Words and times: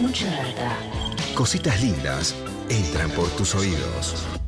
Mucha. 0.00 0.26
Cositas 1.34 1.80
lindas 1.80 2.34
entran 2.68 3.10
por 3.10 3.28
tus 3.30 3.54
oídos. 3.54 4.43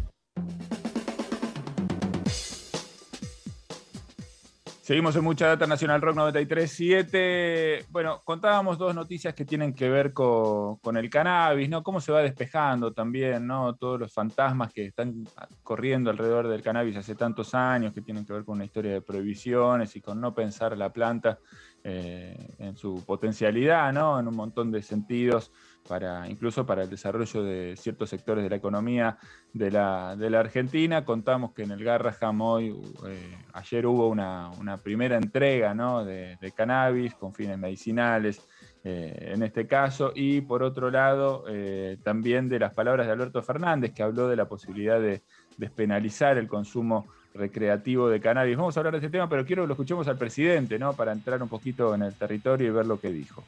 Seguimos 4.87 5.17
en 5.17 5.25
Mucha 5.25 5.49
Data 5.49 5.67
Nacional 5.67 6.01
Rock 6.01 6.17
93.7. 6.17 7.87
Bueno, 7.91 8.21
contábamos 8.25 8.79
dos 8.79 8.95
noticias 8.95 9.35
que 9.35 9.45
tienen 9.45 9.75
que 9.75 9.89
ver 9.89 10.13
con, 10.13 10.77
con, 10.77 10.97
el 10.97 11.11
cannabis, 11.11 11.69
¿no? 11.69 11.83
Cómo 11.83 12.01
se 12.01 12.13
va 12.13 12.23
despejando 12.23 12.93
también, 12.93 13.49
¿no? 13.49 13.75
Todos 13.75 13.99
los 13.99 14.13
fantasmas 14.13 14.73
que 14.73 14.87
están 14.87 15.27
corriendo 15.65 16.09
alrededor 16.09 16.47
del 16.47 16.63
cannabis 16.63 16.97
hace 16.99 17.17
tantos 17.17 17.53
años, 17.53 17.93
que 17.93 18.01
tienen 18.01 18.25
que 18.25 18.33
ver 18.33 18.45
con 18.45 18.55
una 18.55 18.65
historia 18.65 18.93
de 18.93 19.01
prohibiciones 19.01 19.97
y 19.97 20.01
con 20.01 20.21
no 20.21 20.33
pensar 20.33 20.79
la 20.79 20.93
planta 20.93 21.41
eh, 21.83 22.55
en 22.61 22.77
su 22.77 23.05
potencialidad, 23.05 23.93
¿no? 23.93 24.21
En 24.21 24.29
un 24.29 24.37
montón 24.37 24.71
de 24.71 24.83
sentidos 24.83 25.51
para, 25.89 26.29
incluso 26.29 26.67
para 26.67 26.83
el 26.83 26.91
desarrollo 26.91 27.43
de 27.43 27.75
ciertos 27.77 28.11
sectores 28.11 28.45
de 28.45 28.51
la 28.51 28.57
economía 28.57 29.19
de 29.53 29.71
la, 29.71 30.13
Argentina. 30.39 31.05
Contamos 31.05 31.53
que 31.53 31.63
en 31.63 31.71
el 31.71 31.83
Garraham 31.83 32.41
hoy, 32.41 32.77
eh, 33.07 33.39
ayer 33.53 33.87
hubo 33.87 34.09
una, 34.09 34.51
primera 34.83 35.17
entrega 35.17 35.75
de, 36.05 36.53
cannabis 36.55 37.15
con 37.15 37.33
fines 37.33 37.59
medicinales. 37.59 38.47
Eh, 38.89 39.33
en 39.35 39.43
este 39.43 39.67
caso, 39.67 40.13
y 40.15 40.43
por 40.43 40.63
otro 40.63 40.91
lado, 40.91 41.45
eh, 41.49 41.99
también 42.05 42.49
de 42.49 42.61
las 42.61 42.73
palabras 42.73 43.07
de 43.07 43.13
Alberto 43.13 43.43
Fernández, 43.43 43.93
que 43.93 44.05
habló 44.05 44.29
de 44.29 44.37
la 44.37 44.45
posibilidad 44.45 45.01
de 45.01 45.23
despenalizar 45.57 46.39
el 46.39 46.47
consumo 46.47 47.07
recreativo 47.35 48.09
de 48.09 48.21
cannabis. 48.21 48.57
Vamos 48.57 48.77
a 48.77 48.81
hablar 48.81 48.93
de 48.93 48.99
este 48.99 49.11
tema, 49.11 49.29
pero 49.29 49.45
quiero 49.45 49.65
que 49.65 49.69
lo 49.69 49.75
escuchemos 49.75 50.07
al 50.07 50.17
presidente, 50.17 50.79
¿no? 50.79 50.93
Para 50.93 51.13
entrar 51.13 51.43
un 51.43 51.49
poquito 51.49 51.95
en 51.95 52.03
el 52.03 52.15
territorio 52.15 52.69
y 52.69 52.71
ver 52.71 52.87
lo 52.87 53.01
que 53.01 53.11
dijo. 53.11 53.43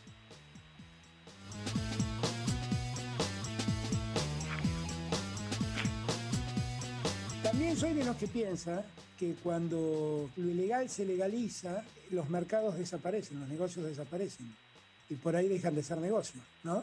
Soy 7.79 7.95
de 7.95 8.05
los 8.05 8.17
que 8.17 8.27
piensa 8.27 8.85
que 9.17 9.35
cuando 9.35 10.29
lo 10.37 10.51
ilegal 10.51 10.89
se 10.89 11.05
legaliza, 11.05 11.85
los 12.11 12.29
mercados 12.29 12.77
desaparecen, 12.77 13.39
los 13.39 13.49
negocios 13.49 13.87
desaparecen 13.87 14.53
y 15.09 15.15
por 15.15 15.37
ahí 15.37 15.47
dejan 15.49 15.77
de 15.77 15.85
ser 15.85 15.99
negocios, 15.99 16.43
¿no? 16.65 16.83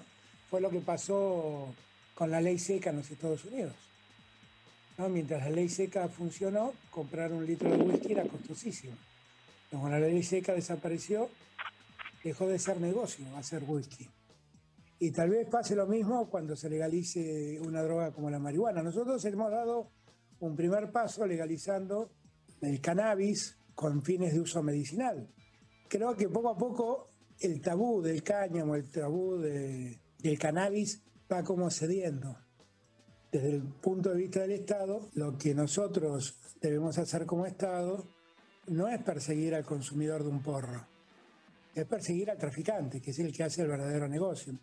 Fue 0.50 0.62
lo 0.62 0.70
que 0.70 0.80
pasó 0.80 1.68
con 2.14 2.32
la 2.32 2.40
ley 2.40 2.58
seca 2.58 2.92
en 2.92 2.98
los 2.98 3.12
Estados 3.12 3.44
Unidos. 3.44 3.74
¿no? 4.98 5.10
Mientras 5.10 5.44
la 5.44 5.50
ley 5.50 5.68
seca 5.68 6.08
funcionó, 6.08 6.74
comprar 6.92 7.34
un 7.34 7.46
litro 7.46 7.70
de 7.70 7.84
whisky 7.84 8.14
era 8.14 8.24
costosísimo. 8.24 8.94
Cuando 9.70 9.90
la 9.90 10.00
ley 10.00 10.24
seca 10.24 10.54
desapareció, 10.54 11.30
dejó 12.24 12.48
de 12.48 12.58
ser 12.58 12.80
negocio 12.80 13.26
hacer 13.36 13.64
whisky. 13.68 14.08
Y 15.00 15.12
tal 15.12 15.32
vez 15.32 15.46
pase 15.50 15.76
lo 15.76 15.88
mismo 15.88 16.30
cuando 16.30 16.56
se 16.56 16.70
legalice 16.70 17.60
una 17.60 17.84
droga 17.84 18.12
como 18.12 18.30
la 18.30 18.40
marihuana. 18.40 18.82
Nosotros 18.82 19.24
hemos 19.26 19.52
dado 19.52 19.90
un 20.40 20.56
primer 20.56 20.92
paso 20.92 21.26
legalizando 21.26 22.12
el 22.62 22.82
cannabis 22.82 23.58
con 23.74 24.02
fines 24.02 24.34
de 24.34 24.40
uso 24.40 24.64
medicinal. 24.64 25.30
Creo 25.88 26.16
que 26.16 26.30
poco 26.30 26.50
a 26.50 26.58
poco 26.58 27.10
el 27.40 27.62
tabú 27.62 28.02
del 28.02 28.24
cáñamo, 28.24 28.76
el 28.76 28.90
tabú 28.90 29.38
de, 29.38 30.00
del 30.20 30.40
cannabis 30.40 31.04
va 31.32 31.44
como 31.44 31.70
cediendo. 31.70 32.38
Desde 33.32 33.56
el 33.56 33.64
punto 33.64 34.10
de 34.12 34.18
vista 34.18 34.42
del 34.42 34.52
Estado, 34.52 35.10
lo 35.14 35.38
que 35.38 35.54
nosotros 35.54 36.40
debemos 36.62 36.98
hacer 36.98 37.26
como 37.26 37.46
Estado 37.46 38.08
no 38.68 38.88
es 38.88 39.02
perseguir 39.04 39.54
al 39.54 39.66
consumidor 39.66 40.24
de 40.24 40.30
un 40.30 40.42
porro, 40.42 40.88
es 41.74 41.86
perseguir 41.86 42.32
al 42.32 42.38
traficante, 42.38 43.02
que 43.02 43.12
es 43.12 43.20
el 43.20 43.34
que 43.34 43.44
hace 43.44 43.62
el 43.62 43.68
verdadero 43.68 44.08
negocio. 44.08 44.58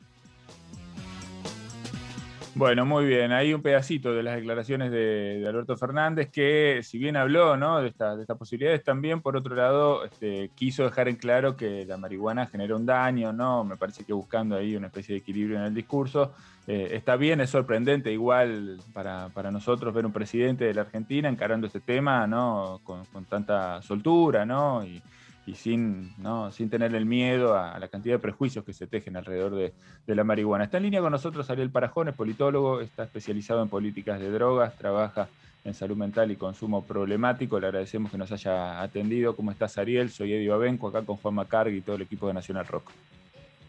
Bueno, 2.55 2.84
muy 2.84 3.06
bien. 3.06 3.33
Hay 3.33 3.55
un 3.55 3.62
pedacito 3.62 4.12
de 4.12 4.22
las 4.22 4.36
declaraciones 4.36 4.91
de, 4.91 5.42
Alberto 5.48 5.75
Fernández 5.78 6.28
que, 6.31 6.81
si 6.83 6.98
bien 6.98 7.17
habló 7.17 7.56
¿no? 7.56 7.81
de, 7.81 7.88
esta, 7.88 8.15
de 8.15 8.22
estas 8.22 8.37
posibilidades, 8.37 8.84
también, 8.84 9.22
por 9.22 9.38
otro 9.38 9.54
lado, 9.54 10.04
este, 10.04 10.50
quiso 10.54 10.84
dejar 10.84 11.09
en 11.09 11.16
claro 11.16 11.56
que 11.56 11.87
la 11.87 11.97
marihuana 11.97 12.47
genera 12.47 12.77
un 12.77 12.84
daño, 12.84 13.32
¿no? 13.32 13.65
Me 13.65 13.77
parece 13.77 14.04
que 14.04 14.12
buscando 14.12 14.54
ahí 14.54 14.77
una 14.77 14.88
especie 14.88 15.15
de 15.15 15.21
equilibrio 15.21 15.56
en 15.56 15.65
el 15.65 15.75
discurso. 15.75 16.34
Eh, 16.66 16.91
está 16.93 17.16
bien, 17.16 17.41
es 17.41 17.49
sorprendente 17.49 18.12
igual 18.12 18.78
para, 18.93 19.50
nosotros 19.50 19.94
ver 19.94 20.04
un 20.04 20.12
presidente 20.12 20.66
de 20.66 20.75
la 20.75 20.82
Argentina 20.82 21.31
encarando 21.31 21.66
este 21.66 21.81
tema, 21.81 22.27
¿no? 22.27 22.81
Con, 22.84 23.06
con 23.06 23.25
tanta 23.25 23.81
soltura, 23.81 24.44
¿no? 24.44 24.84
Y, 24.84 25.03
y 25.47 25.54
sin, 25.54 26.12
¿no? 26.22 26.53
sin 26.53 26.70
tener 26.70 26.94
el 26.94 27.04
miedo 27.04 27.56
a, 27.56 27.78
la 27.78 27.88
cantidad 27.88 28.14
de 28.14 28.19
prejuicios 28.20 28.64
que 28.64 28.72
se 28.72 28.86
tejen 28.86 29.16
alrededor 29.16 29.54
de, 29.54 29.72
de, 30.06 30.14
la 30.14 30.25
marihuana. 30.25 30.64
Está 30.64 30.76
en 30.76 30.84
línea 30.84 31.00
con 31.00 31.10
nosotros 31.12 31.50
Ariel 31.50 31.70
Parajón, 31.70 32.08
es 32.08 32.14
politólogo, 32.14 32.80
está 32.80 33.04
especializado 33.04 33.62
en 33.62 33.69
políticas 33.69 34.20
de 34.20 34.30
drogas, 34.30 34.76
trabaja 34.76 35.28
en 35.64 35.75
salud 35.75 35.97
mental 35.97 36.30
y 36.30 36.36
consumo 36.36 36.84
problemático. 36.84 37.58
Le 37.60 37.66
agradecemos 37.69 38.10
que 38.10 38.19
nos 38.19 38.32
haya 38.32 38.82
atendido. 38.82 39.36
¿Cómo 39.36 39.50
estás, 39.50 39.78
Ariel? 39.78 40.10
Soy 40.10 40.32
Eddie 40.32 40.48
Babenco, 40.48 40.88
acá 40.88 41.03
con 41.03 41.16
Juan 41.16 41.34
Macargui 41.34 41.78
y 41.78 41.80
todo 41.82 41.97
el 41.97 42.03
equipo 42.03 42.26
de 42.28 42.34
Nacional 42.34 42.66
Rock. 42.66 42.91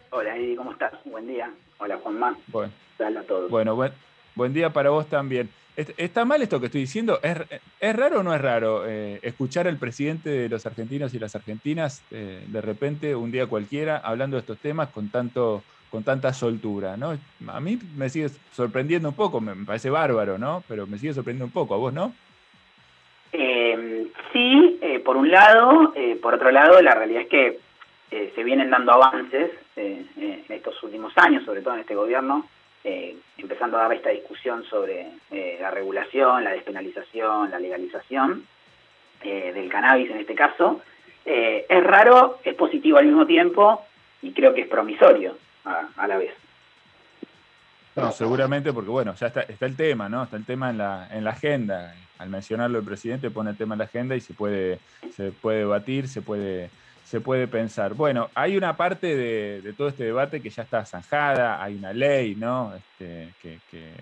Hola, 0.10 0.36
Eddie, 0.38 0.56
¿cómo 0.56 0.72
estás? 0.72 0.94
Buen 1.06 1.28
día. 1.28 1.52
Hola, 1.80 1.98
Juanma. 1.98 2.38
Bueno, 2.48 2.72
Hola 3.00 3.20
a 3.20 3.24
todos. 3.24 3.50
Bueno, 3.50 3.76
buen, 3.76 3.92
buen 4.36 4.54
día 4.54 4.72
para 4.72 4.90
vos 4.90 5.08
también. 5.08 5.50
¿Está 5.76 6.24
mal 6.24 6.42
esto 6.42 6.60
que 6.60 6.68
estoy 6.68 6.82
diciendo? 6.82 7.20
¿Es, 7.24 7.36
es 7.80 7.96
raro 7.96 8.20
o 8.20 8.24
no 8.24 8.34
es 8.34 8.42
raro 8.42 8.86
eh, 8.88 9.20
escuchar 9.24 9.68
al 9.68 9.78
presidente 9.78 10.30
de 10.30 10.50
los 10.50 10.68
argentinos 10.68 11.16
y 11.16 11.20
las 11.20 11.36
argentinas 11.36 12.04
eh, 12.12 12.44
de 12.48 12.62
repente, 12.62 13.16
un 13.16 13.32
día 13.32 13.48
cualquiera, 13.48 13.98
hablando 13.98 14.36
de 14.36 14.42
estos 14.42 14.60
temas 14.60 14.90
con, 14.90 15.10
tanto, 15.10 15.64
con 15.90 16.04
tanta 16.04 16.32
soltura? 16.32 16.96
¿no? 16.96 17.18
A 17.48 17.60
mí 17.60 17.80
me 17.96 18.10
sigue 18.10 18.30
sorprendiendo 18.52 19.10
un 19.10 19.16
poco, 19.16 19.42
me, 19.42 19.56
parece 19.66 19.90
bárbaro, 19.90 20.38
¿no? 20.38 20.64
Pero 20.68 20.86
me 20.86 21.00
sigue 21.00 21.14
sorprendiendo 21.14 21.46
un 21.46 21.52
poco, 21.52 21.74
¿a 21.74 21.78
vos 21.78 21.94
no? 21.94 22.14
Eh, 23.32 24.08
sí, 24.32 24.80
por 25.04 25.18
un 25.18 25.32
lado. 25.32 25.92
por 26.22 26.36
otro 26.36 26.52
lado, 26.52 26.80
la 26.84 26.94
realidad 26.94 27.24
es 27.24 27.30
que 27.30 27.60
se 28.36 28.44
vienen 28.44 28.70
dando 28.70 28.92
avances 28.92 29.50
en 29.76 30.08
estos 30.50 30.82
últimos 30.84 31.12
años, 31.18 31.44
sobre 31.46 31.62
todo 31.62 31.74
en 31.74 31.80
este 31.80 31.96
gobierno, 31.96 32.48
eh, 32.84 33.16
empezando 33.54 33.78
a 33.78 33.84
dar 33.84 33.94
esta 33.94 34.10
discusión 34.10 34.64
sobre 34.66 35.08
eh, 35.32 35.58
la 35.62 35.70
regulación, 35.72 36.44
la 36.44 36.52
despenalización, 36.52 37.52
la 37.52 37.60
legalización 37.60 38.46
eh, 39.22 39.52
del 39.54 39.70
cannabis 39.70 40.10
en 40.10 40.18
este 40.18 40.36
caso. 40.36 40.82
es 41.26 41.84
raro, 41.84 42.40
es 42.44 42.56
positivo 42.56 42.98
al 42.98 43.06
mismo 43.06 43.26
tiempo 43.26 43.86
y 44.22 44.34
creo 44.34 44.54
que 44.54 44.62
es 44.62 44.68
promisorio 44.68 45.38
a, 45.66 45.88
a 45.96 46.08
la 46.08 46.18
vez. 46.18 46.34
No, 47.96 48.12
seguramente 48.12 48.74
porque 48.74 48.90
bueno, 48.90 49.14
ya 49.14 49.28
está, 49.28 49.42
está 49.42 49.66
el 49.66 49.76
tema, 49.76 50.10
¿no? 50.10 50.24
Está 50.24 50.38
el 50.38 50.46
tema 50.46 50.72
en 50.72 50.80
la, 50.80 51.08
en 51.12 51.24
la 51.24 51.30
agenda. 51.32 51.96
Al 52.18 52.30
mencionarlo 52.30 52.80
el 52.80 52.86
presidente 52.86 53.30
pone 53.30 53.52
el 53.52 53.58
tema 53.58 53.76
en 53.76 53.80
la 53.80 53.86
agenda 53.86 54.16
y 54.16 54.22
se 54.22 54.34
puede, 54.34 54.80
se 55.12 55.32
puede 55.32 55.60
debatir, 55.60 56.08
se 56.08 56.22
puede 56.22 56.72
se 57.04 57.22
puede 57.22 57.48
pensar. 57.48 57.94
Bueno, 57.94 58.30
hay 58.34 58.58
una 58.58 58.76
parte 58.76 59.16
de, 59.16 59.74
todo 59.74 59.90
este 59.90 60.06
debate 60.06 60.42
que 60.42 60.50
ya 60.50 60.64
está 60.64 60.86
zanjada, 60.86 61.62
hay 61.62 61.76
una 61.76 61.94
ley 61.94 62.36
¿no? 62.36 62.74
Este, 62.76 63.34
que, 63.42 63.94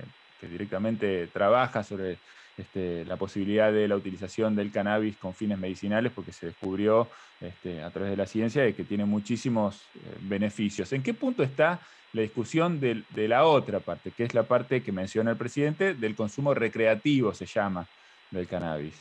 directamente 0.47 1.27
trabaja 1.27 1.83
sobre 1.83 2.17
este, 2.57 3.05
la 3.05 3.15
posibilidad 3.15 3.71
de 3.71 3.87
la 3.87 3.95
utilización 3.95 4.55
del 4.55 4.71
cannabis 4.71 5.15
con 5.17 5.35
fines 5.35 5.59
medicinales, 5.59 6.11
porque 6.11 6.31
se 6.31 6.47
descubrió 6.47 7.07
este, 7.39 7.83
a 7.83 7.91
través 7.91 8.09
de 8.09 8.17
la 8.17 8.25
ciencia 8.25 8.63
de 8.63 8.73
que 8.73 8.83
tiene 8.83 9.05
muchísimos 9.05 9.83
eh, 9.95 9.99
beneficios. 10.21 10.91
¿En 10.93 11.03
qué 11.03 11.13
punto 11.13 11.43
está 11.43 11.79
la 12.13 12.23
discusión 12.23 12.79
de, 12.79 13.03
de 13.11 13.27
la 13.27 13.45
otra 13.45 13.81
parte, 13.81 14.11
que 14.11 14.23
es 14.23 14.33
la 14.33 14.43
parte 14.43 14.81
que 14.81 14.91
menciona 14.91 15.29
el 15.29 15.37
presidente, 15.37 15.93
del 15.93 16.15
consumo 16.15 16.55
recreativo, 16.55 17.35
se 17.35 17.45
llama, 17.45 17.87
del 18.31 18.47
cannabis? 18.47 18.99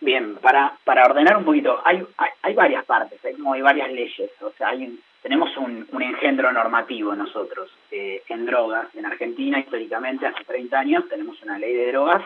Bien, 0.00 0.36
para, 0.36 0.76
para 0.84 1.04
ordenar 1.04 1.36
un 1.36 1.44
poquito, 1.44 1.80
hay, 1.84 2.04
hay, 2.16 2.30
hay 2.42 2.54
varias 2.54 2.84
partes, 2.84 3.24
hay, 3.24 3.34
como 3.34 3.54
hay 3.54 3.62
varias 3.62 3.90
leyes, 3.90 4.30
o 4.42 4.50
sea, 4.50 4.68
hay 4.68 4.84
un, 4.84 5.00
tenemos 5.24 5.56
un, 5.56 5.88
un, 5.90 6.02
engendro 6.02 6.52
normativo 6.52 7.14
nosotros 7.14 7.70
eh, 7.90 8.22
en 8.28 8.44
drogas. 8.44 8.94
En 8.94 9.06
Argentina, 9.06 9.58
históricamente, 9.58 10.26
hace 10.26 10.44
30 10.44 10.78
años, 10.78 11.08
tenemos 11.08 11.40
una 11.42 11.58
ley 11.58 11.72
de 11.72 11.92
drogas, 11.92 12.22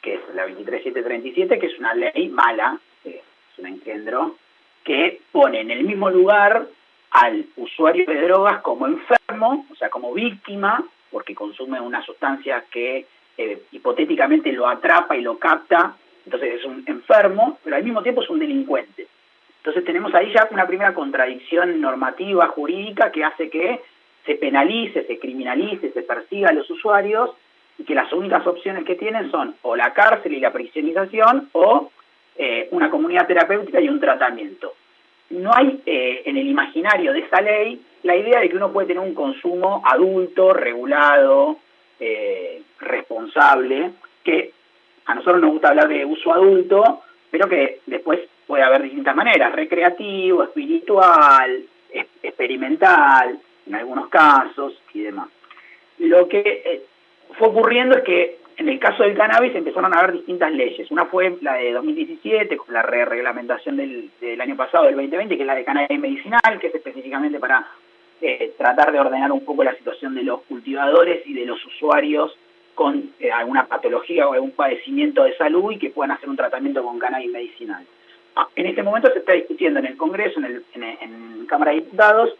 que 0.00 0.14
es 0.14 0.20
la 0.32 0.44
23737, 0.46 1.58
que 1.58 1.66
es 1.66 1.76
una 1.76 1.94
ley 1.94 2.28
mala, 2.28 2.78
eh, 3.04 3.20
es 3.52 3.58
un 3.58 3.66
engendro, 3.66 4.36
que 4.84 5.22
pone 5.32 5.60
en 5.60 5.72
el 5.72 5.82
mismo 5.82 6.08
lugar 6.08 6.68
al 7.10 7.46
usuario 7.56 8.06
de 8.06 8.20
drogas 8.22 8.62
como 8.62 8.86
enfermo, 8.86 9.66
o 9.68 9.74
sea, 9.74 9.90
como 9.90 10.14
víctima, 10.14 10.84
porque 11.10 11.34
consume 11.34 11.80
una 11.80 12.04
sustancia 12.04 12.64
que 12.70 13.06
eh, 13.36 13.62
hipotéticamente 13.72 14.52
lo 14.52 14.68
atrapa 14.68 15.16
y 15.16 15.22
lo 15.22 15.36
capta 15.38 15.96
entonces 16.28 16.60
es 16.60 16.64
un 16.66 16.84
enfermo, 16.86 17.58
pero 17.64 17.76
al 17.76 17.82
mismo 17.82 18.02
tiempo 18.02 18.22
es 18.22 18.28
un 18.28 18.38
delincuente. 18.38 19.06
Entonces 19.58 19.82
tenemos 19.82 20.14
ahí 20.14 20.30
ya 20.30 20.46
una 20.50 20.66
primera 20.66 20.92
contradicción 20.92 21.80
normativa, 21.80 22.48
jurídica, 22.48 23.10
que 23.10 23.24
hace 23.24 23.48
que 23.48 23.80
se 24.26 24.34
penalice, 24.34 25.06
se 25.06 25.18
criminalice, 25.18 25.90
se 25.90 26.02
persiga 26.02 26.50
a 26.50 26.52
los 26.52 26.68
usuarios 26.68 27.30
y 27.78 27.84
que 27.84 27.94
las 27.94 28.12
únicas 28.12 28.46
opciones 28.46 28.84
que 28.84 28.96
tienen 28.96 29.30
son 29.30 29.56
o 29.62 29.74
la 29.74 29.94
cárcel 29.94 30.34
y 30.34 30.40
la 30.40 30.52
prisionización 30.52 31.48
o 31.52 31.90
eh, 32.36 32.68
una 32.72 32.90
comunidad 32.90 33.26
terapéutica 33.26 33.80
y 33.80 33.88
un 33.88 33.98
tratamiento. 33.98 34.74
No 35.30 35.50
hay 35.54 35.80
eh, 35.86 36.24
en 36.26 36.36
el 36.36 36.46
imaginario 36.46 37.14
de 37.14 37.20
esa 37.20 37.40
ley 37.40 37.80
la 38.02 38.16
idea 38.16 38.40
de 38.40 38.50
que 38.50 38.56
uno 38.56 38.70
puede 38.70 38.88
tener 38.88 39.02
un 39.02 39.14
consumo 39.14 39.82
adulto, 39.82 40.52
regulado, 40.52 41.56
eh, 41.98 42.62
responsable, 42.80 43.92
que 44.22 44.52
a 45.08 45.14
nosotros 45.14 45.40
nos 45.40 45.52
gusta 45.52 45.70
hablar 45.70 45.88
de 45.88 46.04
uso 46.04 46.34
adulto, 46.34 47.00
pero 47.30 47.48
que 47.48 47.80
después 47.86 48.20
puede 48.46 48.62
haber 48.62 48.82
distintas 48.82 49.16
maneras, 49.16 49.52
recreativo, 49.52 50.42
espiritual, 50.42 51.62
experimental, 52.22 53.38
en 53.66 53.74
algunos 53.74 54.08
casos 54.10 54.74
y 54.92 55.00
demás. 55.00 55.28
Lo 55.98 56.28
que 56.28 56.40
eh, 56.40 56.82
fue 57.38 57.48
ocurriendo 57.48 57.96
es 57.96 58.04
que 58.04 58.38
en 58.58 58.68
el 58.68 58.78
caso 58.78 59.02
del 59.02 59.16
cannabis 59.16 59.54
empezaron 59.54 59.94
a 59.94 59.98
haber 59.98 60.12
distintas 60.12 60.52
leyes. 60.52 60.90
Una 60.90 61.06
fue 61.06 61.38
la 61.40 61.54
de 61.54 61.72
2017, 61.72 62.58
con 62.58 62.74
la 62.74 62.82
re 62.82 63.06
reglamentación 63.06 63.78
del, 63.78 64.10
año 64.38 64.56
pasado, 64.56 64.84
del 64.84 64.96
2020, 64.96 65.36
que 65.36 65.42
es 65.42 65.46
la 65.46 65.54
de 65.54 65.64
cannabis 65.64 65.98
medicinal, 65.98 66.58
que 66.60 66.66
es 66.66 66.74
específicamente 66.74 67.38
para 67.38 67.66
eh, 68.20 68.52
tratar 68.58 68.92
de 68.92 69.00
ordenar 69.00 69.32
un 69.32 69.44
poco 69.44 69.64
la 69.64 69.74
situación 69.74 70.14
de 70.14 70.24
los 70.24 70.42
cultivadores 70.42 71.26
y 71.26 71.32
de 71.32 71.46
los 71.46 71.64
usuarios 71.64 72.36
con 72.78 73.10
eh, 73.18 73.32
alguna 73.32 73.66
patología 73.66 74.28
o 74.28 74.34
algún 74.34 74.52
padecimiento 74.52 75.24
de 75.24 75.36
salud 75.36 75.72
y 75.72 75.78
que 75.78 75.90
puedan 75.90 76.12
hacer 76.12 76.28
un 76.28 76.36
tratamiento 76.36 76.80
con 76.84 77.00
cannabis 77.00 77.32
medicinal. 77.32 77.84
Ah, 78.36 78.46
en 78.54 78.66
este 78.66 78.84
momento 78.84 79.10
se 79.12 79.18
está 79.18 79.32
discutiendo 79.32 79.80
en 79.80 79.86
el 79.86 79.96
Congreso, 79.96 80.38
en, 80.38 80.44
el, 80.44 80.64
en, 80.74 80.84
en 80.84 81.46
Cámara 81.46 81.72
de 81.72 81.78
Diputados, 81.78 82.36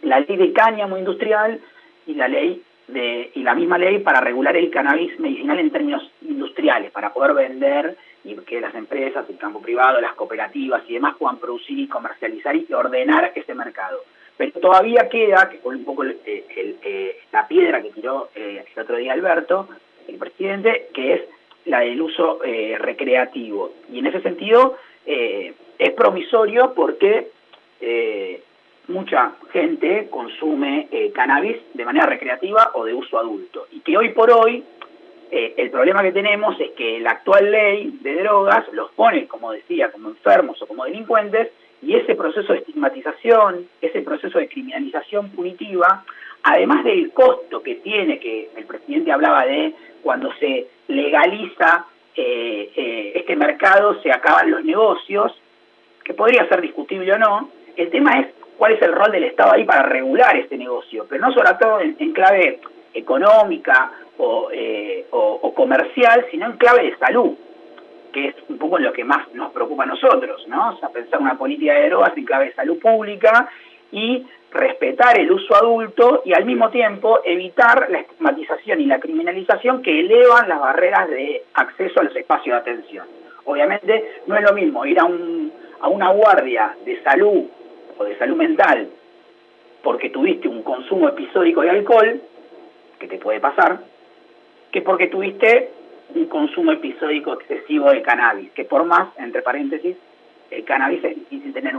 la 0.00 0.20
ley 0.20 0.38
de 0.38 0.54
cáñamo 0.54 0.96
industrial 0.96 1.60
y 2.06 2.14
la 2.14 2.28
ley 2.28 2.62
de, 2.86 3.30
y 3.34 3.42
la 3.42 3.54
misma 3.54 3.76
ley 3.76 3.98
para 3.98 4.22
regular 4.22 4.56
el 4.56 4.70
cannabis 4.70 5.20
medicinal 5.20 5.58
en 5.58 5.70
términos 5.70 6.10
industriales, 6.22 6.90
para 6.90 7.12
poder 7.12 7.34
vender 7.34 7.98
y 8.24 8.36
que 8.36 8.62
las 8.62 8.74
empresas, 8.74 9.28
el 9.28 9.36
campo 9.36 9.60
privado, 9.60 10.00
las 10.00 10.14
cooperativas 10.14 10.82
y 10.88 10.94
demás 10.94 11.14
puedan 11.18 11.36
producir 11.36 11.78
y 11.78 11.88
comercializar 11.88 12.56
y 12.56 12.72
ordenar 12.72 13.32
ese 13.34 13.54
mercado. 13.54 13.98
Pero 14.38 14.52
todavía 14.60 15.08
queda, 15.10 15.50
que 15.50 15.58
fue 15.58 15.76
un 15.76 15.84
poco 15.84 16.04
eh, 16.04 17.20
la 17.32 17.46
piedra 17.46 17.82
que 17.82 17.90
tiró 17.90 18.30
eh, 18.34 18.64
el 18.74 18.82
otro 18.82 18.96
día 18.96 19.12
Alberto, 19.12 19.68
el 20.06 20.16
presidente, 20.16 20.88
que 20.94 21.12
es 21.12 21.20
la 21.66 21.80
del 21.80 22.00
uso 22.00 22.42
eh, 22.42 22.78
recreativo. 22.78 23.72
Y 23.92 23.98
en 23.98 24.06
ese 24.06 24.22
sentido 24.22 24.78
es 25.04 25.92
promisorio 25.94 26.74
porque 26.74 27.28
mucha 28.88 29.32
gente 29.52 30.08
consume 30.10 30.88
eh, 30.90 31.12
cannabis 31.12 31.56
de 31.74 31.84
manera 31.84 32.06
recreativa 32.06 32.70
o 32.74 32.84
de 32.84 32.94
uso 32.94 33.18
adulto. 33.18 33.66
Y 33.70 33.80
que 33.80 33.96
hoy 33.96 34.10
por 34.10 34.30
hoy 34.30 34.64
eh, 35.30 35.54
el 35.56 35.70
problema 35.70 36.02
que 36.02 36.12
tenemos 36.12 36.58
es 36.58 36.70
que 36.72 36.98
la 37.00 37.10
actual 37.10 37.50
ley 37.50 37.98
de 38.00 38.22
drogas 38.22 38.66
los 38.72 38.90
pone, 38.92 39.26
como 39.26 39.52
decía, 39.52 39.92
como 39.92 40.08
enfermos 40.08 40.60
o 40.62 40.66
como 40.66 40.84
delincuentes, 40.84 41.50
y 41.82 41.94
ese 41.94 42.14
proceso 42.14 42.52
de 42.52 42.60
estigmatización, 42.60 43.68
ese 43.80 44.02
proceso 44.02 44.38
de 44.38 44.48
criminalización 44.48 45.30
punitiva, 45.30 46.04
además 46.42 46.84
del 46.84 47.12
costo 47.12 47.62
que 47.62 47.76
tiene, 47.76 48.18
que 48.18 48.50
el 48.56 48.64
presidente 48.64 49.12
hablaba 49.12 49.44
de 49.46 49.74
cuando 50.02 50.32
se 50.34 50.66
legaliza 50.88 51.86
eh, 52.16 53.12
este 53.14 53.36
mercado, 53.36 54.00
se 54.02 54.10
acaban 54.10 54.50
los 54.50 54.64
negocios, 54.64 55.40
que 56.04 56.14
podría 56.14 56.48
ser 56.48 56.60
discutible 56.60 57.12
o 57.12 57.18
no, 57.18 57.50
el 57.76 57.90
tema 57.90 58.18
es 58.20 58.28
cuál 58.56 58.72
es 58.72 58.82
el 58.82 58.92
rol 58.92 59.12
del 59.12 59.24
Estado 59.24 59.52
ahí 59.52 59.64
para 59.64 59.82
regular 59.82 60.36
este 60.36 60.56
negocio, 60.56 61.06
pero 61.08 61.26
no 61.26 61.32
sobre 61.32 61.54
todo 61.60 61.80
en, 61.80 62.12
clave 62.12 62.60
económica 62.92 63.92
eh, 64.52 65.06
o, 65.10 65.54
comercial, 65.54 66.26
sino 66.30 66.46
en 66.46 66.56
clave 66.56 66.84
de 66.84 66.96
salud, 66.96 67.36
es 68.26 68.34
un 68.48 68.58
poco 68.58 68.78
lo 68.78 68.92
que 68.92 69.04
más 69.04 69.32
nos 69.34 69.52
preocupa 69.52 69.84
a 69.84 69.86
nosotros, 69.86 70.46
¿no? 70.48 70.70
O 70.70 70.78
sea, 70.78 70.88
pensar 70.88 71.20
una 71.20 71.38
política 71.38 71.74
de 71.74 71.88
drogas 71.88 72.16
en 72.16 72.24
clave 72.24 72.46
de 72.46 72.54
salud 72.54 72.78
pública 72.78 73.48
y 73.92 74.26
respetar 74.50 75.18
el 75.18 75.30
uso 75.30 75.54
adulto 75.54 76.22
y 76.24 76.32
al 76.32 76.44
mismo 76.44 76.70
tiempo 76.70 77.20
evitar 77.24 77.90
la 77.90 78.00
estigmatización 78.00 78.80
y 78.80 78.86
la 78.86 78.98
criminalización 78.98 79.82
que 79.82 80.00
elevan 80.00 80.48
las 80.48 80.60
barreras 80.60 81.08
de 81.08 81.42
acceso 81.54 82.00
a 82.00 82.04
los 82.04 82.16
espacios 82.16 82.54
de 82.54 82.60
atención. 82.72 83.06
Obviamente 83.44 84.22
no 84.26 84.36
es 84.36 84.42
lo 84.42 84.54
mismo 84.54 84.84
ir 84.84 84.98
a, 84.98 85.04
un, 85.04 85.52
a 85.80 85.88
una 85.88 86.10
guardia 86.10 86.76
de 86.84 87.02
salud 87.02 87.44
o 87.98 88.04
de 88.04 88.16
salud 88.18 88.36
mental 88.36 88.88
porque 89.82 90.10
tuviste 90.10 90.48
un 90.48 90.62
consumo 90.62 91.08
episódico 91.08 91.62
de 91.62 91.70
alcohol, 91.70 92.20
que 92.98 93.06
te 93.06 93.18
puede 93.18 93.40
pasar, 93.40 93.78
que 94.72 94.82
porque 94.82 95.06
tuviste 95.06 95.70
un 96.14 96.26
consumo 96.26 96.72
episódico 96.72 97.34
excesivo 97.34 97.90
de 97.90 98.02
cannabis, 98.02 98.50
que 98.52 98.64
por 98.64 98.84
más, 98.84 99.08
entre 99.18 99.42
paréntesis, 99.42 99.96
el 100.50 100.64
cannabis 100.64 101.04
es 101.04 101.14
difícil 101.16 101.52
tener 101.52 101.74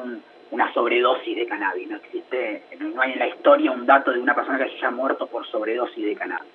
una 0.51 0.73
sobredosis 0.73 1.35
de 1.35 1.47
cannabis, 1.47 1.89
no 1.89 1.97
existe, 1.97 2.63
no 2.79 3.01
hay 3.01 3.13
en 3.13 3.19
la 3.19 3.27
historia 3.27 3.71
un 3.71 3.85
dato 3.85 4.11
de 4.11 4.19
una 4.19 4.35
persona 4.35 4.57
que 4.57 4.65
haya 4.65 4.91
muerto 4.91 5.27
por 5.27 5.45
sobredosis 5.47 6.05
de 6.05 6.15
cannabis. 6.15 6.51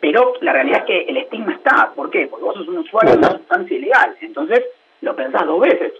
Pero 0.00 0.34
la 0.40 0.52
realidad 0.52 0.80
es 0.80 0.84
que 0.84 1.10
el 1.10 1.16
estigma 1.16 1.52
está, 1.52 1.92
¿por 1.94 2.10
qué? 2.10 2.26
Porque 2.26 2.44
vos 2.44 2.56
sos 2.56 2.68
un 2.68 2.78
usuario 2.78 3.12
de 3.12 3.18
una 3.18 3.30
sustancia 3.30 3.76
ilegal, 3.76 4.16
entonces 4.20 4.64
lo 5.00 5.14
pensás 5.16 5.46
dos 5.46 5.60
veces 5.60 5.92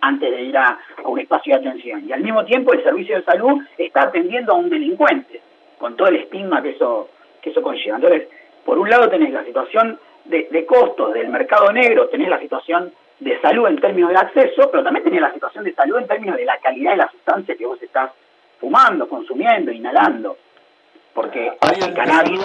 antes 0.00 0.30
de 0.30 0.42
ir 0.42 0.56
a, 0.56 0.78
un 1.04 1.18
espacio 1.18 1.54
de 1.54 1.60
atención. 1.68 2.04
Y 2.06 2.12
al 2.12 2.22
mismo 2.22 2.44
tiempo 2.44 2.72
el 2.72 2.82
servicio 2.82 3.16
de 3.16 3.24
salud 3.24 3.62
está 3.78 4.02
atendiendo 4.02 4.52
a 4.52 4.56
un 4.56 4.68
delincuente, 4.68 5.40
con 5.78 5.96
todo 5.96 6.08
el 6.08 6.16
estigma 6.16 6.62
que 6.62 6.70
eso, 6.70 7.08
que 7.40 7.50
eso 7.50 7.62
conlleva. 7.62 7.96
Entonces, 7.96 8.28
por 8.64 8.78
un 8.78 8.88
lado 8.88 9.08
tenés 9.08 9.32
la 9.32 9.44
situación 9.44 9.98
de, 10.24 10.66
costos 10.66 11.14
del 11.14 11.28
mercado 11.28 11.72
negro, 11.72 12.08
tenés 12.08 12.28
la 12.28 12.38
situación 12.40 12.92
de 13.20 13.40
salud 13.40 13.68
en 13.68 13.80
términos 13.80 14.10
de 14.10 14.16
acceso, 14.16 14.70
pero 14.70 14.82
también 14.82 15.04
tenés 15.04 15.20
la 15.20 15.32
situación 15.32 15.64
de 15.64 15.74
salud 15.74 15.98
en 15.98 16.06
términos 16.06 16.36
de 16.36 16.44
la 16.44 16.58
calidad 16.58 16.92
de 16.92 16.96
la 16.98 17.10
sustancia 17.10 17.56
que 17.56 17.66
vos 17.66 17.80
estás 17.82 18.10
fumando, 18.60 19.08
consumiendo, 19.08 19.70
inhalando. 19.70 20.36
Porque 21.14 21.48
el 21.48 21.94
cannabis... 21.94 22.40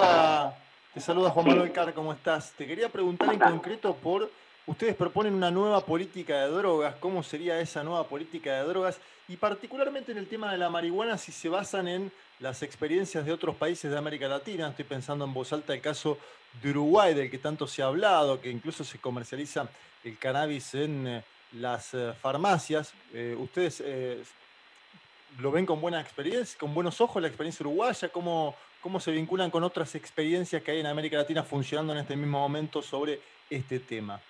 Te 0.94 1.00
saluda, 1.00 1.30
Juan 1.30 1.46
Manuel 1.46 1.72
Car, 1.72 1.92
¿cómo 1.94 2.12
estás? 2.12 2.52
Te 2.54 2.66
quería 2.66 2.88
preguntar 2.88 3.32
en 3.32 3.38
concreto 3.38 3.94
por 3.94 4.28
Ustedes 4.68 4.96
proponen 4.96 5.32
una 5.32 5.50
nueva 5.50 5.80
política 5.80 6.42
de 6.42 6.48
drogas, 6.48 6.94
¿cómo 6.96 7.22
sería 7.22 7.58
esa 7.58 7.82
nueva 7.82 8.06
política 8.06 8.54
de 8.54 8.68
drogas? 8.68 9.00
Y 9.26 9.38
particularmente 9.38 10.12
en 10.12 10.18
el 10.18 10.28
tema 10.28 10.52
de 10.52 10.58
la 10.58 10.68
marihuana, 10.68 11.16
si 11.16 11.32
se 11.32 11.48
basan 11.48 11.88
en 11.88 12.12
las 12.38 12.62
experiencias 12.62 13.24
de 13.24 13.32
otros 13.32 13.56
países 13.56 13.90
de 13.90 13.96
América 13.96 14.28
Latina, 14.28 14.68
estoy 14.68 14.84
pensando 14.84 15.24
en 15.24 15.32
voz 15.32 15.54
alta 15.54 15.72
el 15.72 15.80
caso 15.80 16.18
de 16.62 16.68
Uruguay, 16.68 17.14
del 17.14 17.30
que 17.30 17.38
tanto 17.38 17.66
se 17.66 17.82
ha 17.82 17.86
hablado, 17.86 18.42
que 18.42 18.50
incluso 18.50 18.84
se 18.84 18.98
comercializa 18.98 19.66
el 20.04 20.18
cannabis 20.18 20.74
en 20.74 21.06
eh, 21.06 21.24
las 21.52 21.94
eh, 21.94 22.12
farmacias. 22.20 22.92
Eh, 23.14 23.34
¿Ustedes 23.38 23.82
lo 25.38 25.50
ven 25.50 25.64
con 25.64 25.80
buena 25.80 25.98
experiencia, 25.98 26.58
con 26.58 26.74
buenos 26.74 27.00
ojos 27.00 27.22
la 27.22 27.28
experiencia 27.28 27.64
uruguaya? 27.64 28.10
¿Cómo, 28.10 28.54
¿Cómo 28.82 29.00
se 29.00 29.12
vinculan 29.12 29.50
con 29.50 29.64
otras 29.64 29.94
experiencias 29.94 30.62
que 30.62 30.72
hay 30.72 30.80
en 30.80 30.86
América 30.86 31.16
Latina 31.16 31.42
funcionando 31.42 31.94
en 31.94 32.00
este 32.00 32.16
mismo 32.16 32.38
momento 32.38 32.82
sobre 32.82 33.18
este 33.48 33.80
tema? 33.80 34.20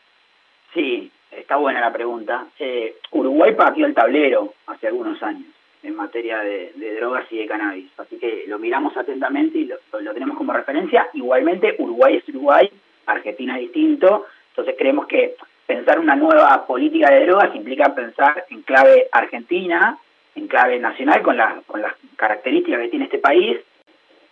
Está 1.48 1.56
buena 1.56 1.80
la 1.80 1.90
pregunta. 1.90 2.44
Eh, 2.58 2.96
Uruguay 3.10 3.54
partió 3.54 3.86
el 3.86 3.94
tablero 3.94 4.52
hace 4.66 4.86
algunos 4.86 5.22
años 5.22 5.46
en 5.82 5.96
materia 5.96 6.40
de, 6.40 6.96
drogas 7.00 7.24
y 7.30 7.38
de 7.38 7.46
cannabis, 7.46 7.90
así 7.96 8.18
que 8.18 8.44
lo 8.46 8.58
miramos 8.58 8.94
atentamente 8.94 9.56
y 9.56 9.64
lo, 9.64 9.78
tenemos 10.12 10.36
como 10.36 10.52
referencia. 10.52 11.08
Igualmente, 11.14 11.74
Uruguay 11.78 12.16
es 12.16 12.28
Uruguay, 12.28 12.70
Argentina 13.06 13.54
es 13.54 13.62
distinto, 13.62 14.26
entonces 14.50 14.74
creemos 14.76 15.06
que 15.06 15.36
pensar 15.64 15.98
una 15.98 16.16
nueva 16.16 16.66
política 16.66 17.10
de 17.10 17.24
drogas 17.24 17.56
implica 17.56 17.94
pensar 17.94 18.44
en 18.50 18.60
clave 18.60 19.08
argentina, 19.10 19.96
en 20.34 20.48
clave 20.48 20.78
nacional, 20.78 21.22
con, 21.22 21.38
con 21.66 21.80
las 21.80 21.94
características 22.16 22.82
que 22.82 22.88
tiene 22.88 23.06
este 23.06 23.20
país, 23.20 23.56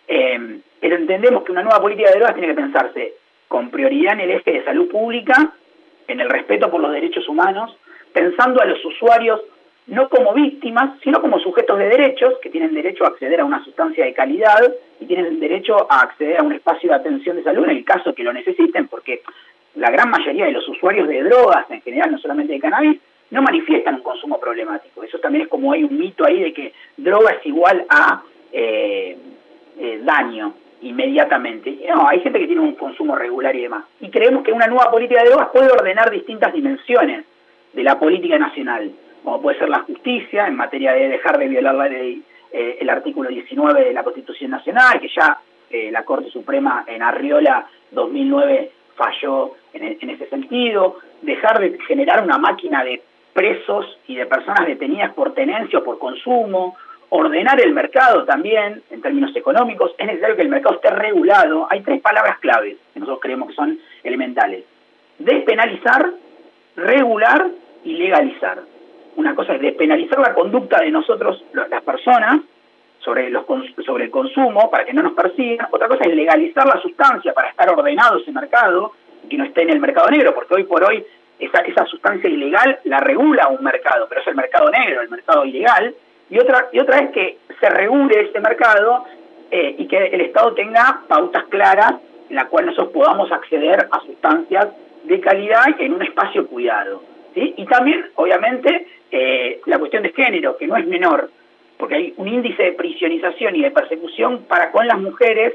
eh, 0.07 0.59
pero 0.79 0.95
entendemos 0.97 1.43
que 1.43 1.51
una 1.51 1.63
nueva 1.63 1.81
política 1.81 2.11
de 2.11 2.19
drogas 2.19 2.35
tiene 2.35 2.49
que 2.49 2.61
pensarse 2.61 3.13
con 3.47 3.71
prioridad 3.71 4.13
en 4.13 4.19
el 4.19 4.31
eje 4.33 4.51
de 4.51 4.65
salud 4.65 4.87
pública 4.87 5.55
en 6.07 6.19
el 6.19 6.29
respeto 6.29 6.69
por 6.69 6.81
los 6.81 6.91
derechos 6.91 7.27
humanos, 7.27 7.77
pensando 8.13 8.61
a 8.61 8.65
los 8.65 8.83
usuarios 8.85 9.41
no 9.87 10.09
como 10.09 10.33
víctimas, 10.33 10.99
sino 11.01 11.21
como 11.21 11.39
sujetos 11.39 11.79
de 11.79 11.87
derechos 11.87 12.35
que 12.41 12.49
tienen 12.49 12.73
derecho 12.73 13.05
a 13.05 13.07
acceder 13.07 13.39
a 13.39 13.45
una 13.45 13.63
sustancia 13.63 14.03
de 14.03 14.13
calidad 14.13 14.59
y 14.99 15.05
tienen 15.05 15.39
derecho 15.39 15.87
a 15.89 16.01
acceder 16.01 16.39
a 16.39 16.43
un 16.43 16.51
espacio 16.51 16.89
de 16.89 16.95
atención 16.95 17.37
de 17.37 17.43
salud 17.43 17.63
en 17.63 17.77
el 17.77 17.85
caso 17.85 18.13
que 18.13 18.23
lo 18.23 18.33
necesiten, 18.33 18.87
porque 18.87 19.21
la 19.75 19.89
gran 19.89 20.09
mayoría 20.09 20.45
de 20.45 20.51
los 20.51 20.67
usuarios 20.67 21.07
de 21.07 21.23
drogas, 21.23 21.69
en 21.69 21.81
general, 21.81 22.11
no 22.11 22.17
solamente 22.17 22.53
de 22.53 22.59
cannabis, 22.59 22.99
no 23.29 23.41
manifiestan 23.41 23.95
un 23.95 24.01
consumo 24.01 24.39
problemático. 24.39 25.03
Eso 25.03 25.19
también 25.19 25.43
es 25.43 25.49
como 25.49 25.71
hay 25.71 25.83
un 25.83 25.97
mito 25.97 26.25
ahí 26.25 26.41
de 26.41 26.53
que 26.53 26.73
droga 26.97 27.31
es 27.31 27.45
igual 27.45 27.85
a 27.89 28.23
eh, 28.51 29.17
eh, 29.79 30.01
daño 30.03 30.53
inmediatamente. 30.81 31.79
No, 31.87 32.07
hay 32.07 32.19
gente 32.21 32.39
que 32.39 32.47
tiene 32.47 32.61
un 32.61 32.75
consumo 32.75 33.15
regular 33.15 33.55
y 33.55 33.63
demás. 33.63 33.85
Y 33.99 34.09
creemos 34.09 34.43
que 34.43 34.51
una 34.51 34.67
nueva 34.67 34.91
política 34.91 35.23
de 35.23 35.29
drogas 35.29 35.49
puede 35.49 35.71
ordenar 35.71 36.09
distintas 36.11 36.53
dimensiones 36.53 37.25
de 37.73 37.83
la 37.83 37.99
política 37.99 38.37
nacional, 38.37 38.91
como 39.23 39.41
puede 39.41 39.59
ser 39.59 39.69
la 39.69 39.79
justicia 39.79 40.47
en 40.47 40.55
materia 40.55 40.93
de 40.93 41.09
dejar 41.09 41.37
de 41.37 41.47
violar 41.47 41.75
la 41.75 41.89
ley, 41.89 42.23
eh, 42.51 42.77
el 42.79 42.89
artículo 42.89 43.29
19 43.29 43.85
de 43.85 43.93
la 43.93 44.03
Constitución 44.03 44.51
Nacional, 44.51 44.99
que 44.99 45.09
ya 45.09 45.39
eh, 45.69 45.91
la 45.91 46.03
Corte 46.03 46.29
Suprema 46.29 46.85
en 46.87 47.01
Arriola 47.01 47.67
2009 47.91 48.71
falló 48.95 49.53
en, 49.73 49.97
en 49.99 50.09
ese 50.09 50.27
sentido, 50.27 50.97
dejar 51.21 51.59
de 51.59 51.77
generar 51.87 52.23
una 52.23 52.37
máquina 52.37 52.83
de 52.83 53.01
presos 53.33 53.99
y 54.07 54.15
de 54.15 54.25
personas 54.25 54.65
detenidas 54.65 55.13
por 55.13 55.33
tenencia 55.33 55.79
o 55.79 55.83
por 55.83 55.99
consumo, 55.99 56.75
ordenar 57.09 57.59
el 57.61 57.73
mercado 57.73 58.25
también 58.25 58.83
en 58.89 59.01
términos 59.01 59.35
económicos, 59.35 59.91
es 59.97 60.05
necesario 60.05 60.35
que 60.35 60.41
el 60.41 60.49
mercado 60.49 60.75
esté 60.75 60.89
regulado. 60.89 61.67
Hay 61.69 61.81
tres 61.81 62.01
palabras 62.01 62.39
claves 62.39 62.77
que 62.93 62.99
nosotros 62.99 63.21
creemos 63.21 63.49
que 63.49 63.55
son 63.55 63.79
elementales. 64.03 64.65
Despenalizar, 65.19 66.11
regular 66.75 67.47
y 67.83 67.93
legalizar. 67.93 68.59
Una 69.15 69.33
cosa 69.33 69.55
es 69.55 69.61
despenalizar 69.61 70.19
la 70.19 70.33
conducta 70.33 70.79
de 70.81 70.91
nosotros, 70.91 71.43
las 71.53 71.81
personas, 71.83 72.41
sobre, 72.99 73.29
los, 73.29 73.45
sobre 73.85 74.05
el 74.05 74.11
consumo 74.11 74.69
para 74.69 74.83
que 74.83 74.93
no 74.93 75.01
nos 75.01 75.13
persigan. 75.13 75.67
Otra 75.71 75.87
cosa 75.87 76.01
es 76.03 76.13
legalizar 76.13 76.67
la 76.67 76.81
sustancia 76.81 77.33
para 77.33 77.49
estar 77.49 77.69
ordenado 77.69 78.17
ese 78.17 78.31
mercado 78.33 78.91
y 79.23 79.29
que 79.29 79.37
no 79.37 79.45
esté 79.45 79.61
en 79.61 79.69
el 79.69 79.79
mercado 79.79 80.09
negro, 80.09 80.35
porque 80.35 80.55
hoy 80.55 80.63
por 80.65 80.83
hoy 80.83 81.05
esa, 81.39 81.59
esa 81.59 81.85
sustancia 81.85 82.29
ilegal 82.29 82.79
la 82.83 82.99
regula 82.99 83.47
un 83.47 83.63
mercado, 83.63 84.07
pero 84.09 84.21
es 84.21 84.27
el 84.27 84.35
mercado 84.35 84.69
negro, 84.69 85.01
el 85.01 85.09
mercado 85.09 85.45
ilegal. 85.45 85.95
Y 86.29 86.39
otra, 86.39 86.69
y 86.71 86.79
otra 86.79 86.99
es 86.99 87.11
que 87.11 87.37
se 87.59 87.69
regule 87.69 88.29
ese 88.29 88.39
mercado 88.39 89.05
eh, 89.51 89.75
y 89.77 89.87
que 89.87 89.97
el 89.97 90.21
Estado 90.21 90.53
tenga 90.53 91.01
pautas 91.07 91.45
claras 91.45 91.95
en 92.29 92.35
la 92.35 92.47
cual 92.47 92.65
nosotros 92.65 92.91
podamos 92.93 93.31
acceder 93.31 93.87
a 93.89 93.99
sustancias 94.01 94.67
de 95.03 95.19
calidad 95.21 95.65
en 95.79 95.93
un 95.93 96.01
espacio 96.03 96.47
cuidado. 96.47 97.01
¿sí? 97.33 97.53
Y 97.55 97.65
también, 97.65 98.05
obviamente, 98.15 98.87
eh, 99.11 99.61
la 99.65 99.79
cuestión 99.79 100.03
de 100.03 100.11
género, 100.11 100.57
que 100.57 100.67
no 100.67 100.75
es 100.75 100.85
menor 100.85 101.29
porque 101.77 101.95
hay 101.95 102.13
un 102.17 102.27
índice 102.27 102.63
de 102.63 102.71
prisionización 102.73 103.55
y 103.55 103.61
de 103.61 103.71
persecución 103.71 104.43
para 104.47 104.71
con 104.71 104.87
las 104.87 104.99
mujeres 104.99 105.53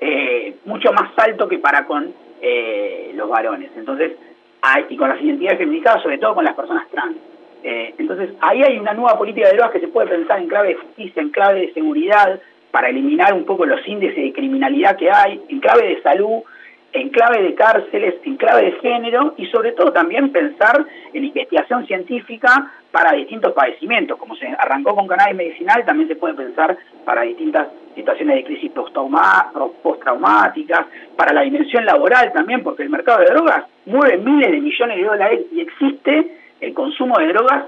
eh, 0.00 0.56
mucho 0.64 0.92
más 0.92 1.10
alto 1.16 1.48
que 1.48 1.58
para 1.58 1.86
con 1.86 2.12
eh, 2.40 3.12
los 3.14 3.28
varones. 3.28 3.70
Entonces, 3.76 4.12
hay, 4.60 4.86
y 4.90 4.96
con 4.96 5.08
las 5.08 5.20
identidades 5.20 5.58
feminizadas, 5.58 6.02
sobre 6.02 6.18
todo 6.18 6.34
con 6.34 6.44
las 6.44 6.54
personas 6.54 6.88
trans. 6.90 7.16
Eh, 7.62 7.94
entonces, 7.98 8.30
ahí 8.40 8.62
hay 8.62 8.78
una 8.78 8.94
nueva 8.94 9.18
política 9.18 9.48
de 9.48 9.54
drogas 9.54 9.72
que 9.72 9.80
se 9.80 9.88
puede 9.88 10.08
pensar 10.08 10.40
en 10.40 10.48
clave 10.48 10.68
de 10.68 10.74
justicia, 10.74 11.22
en 11.22 11.30
clave 11.30 11.60
de 11.60 11.72
seguridad, 11.72 12.40
para 12.70 12.88
eliminar 12.88 13.34
un 13.34 13.44
poco 13.44 13.66
los 13.66 13.86
índices 13.86 14.16
de 14.16 14.32
criminalidad 14.32 14.96
que 14.96 15.10
hay, 15.10 15.40
en 15.48 15.60
clave 15.60 15.88
de 15.88 16.02
salud, 16.02 16.42
en 16.92 17.08
clave 17.10 17.42
de 17.42 17.54
cárceles, 17.54 18.14
en 18.24 18.36
clave 18.36 18.64
de 18.64 18.72
género 18.72 19.34
y 19.36 19.46
sobre 19.46 19.72
todo 19.72 19.92
también 19.92 20.30
pensar 20.30 20.84
en 21.12 21.24
investigación 21.24 21.86
científica 21.86 22.70
para 22.90 23.12
distintos 23.12 23.52
padecimientos. 23.52 24.18
Como 24.18 24.36
se 24.36 24.46
arrancó 24.46 24.94
con 24.94 25.06
cannabis 25.06 25.36
medicinal, 25.36 25.84
también 25.86 26.08
se 26.08 26.16
puede 26.16 26.34
pensar 26.34 26.76
para 27.04 27.22
distintas 27.22 27.68
situaciones 27.94 28.36
de 28.36 28.44
crisis 28.44 28.70
postraumáticas, 28.72 30.86
para 31.16 31.32
la 31.32 31.40
dimensión 31.42 31.86
laboral 31.86 32.32
también, 32.32 32.62
porque 32.62 32.82
el 32.82 32.90
mercado 32.90 33.20
de 33.20 33.26
drogas 33.26 33.64
mueve 33.86 34.18
miles 34.18 34.50
de 34.50 34.60
millones 34.60 34.96
de 34.98 35.04
dólares 35.04 35.40
y 35.52 35.60
existe 35.60 36.41
el 36.62 36.72
consumo 36.72 37.18
de 37.18 37.26
drogas 37.26 37.64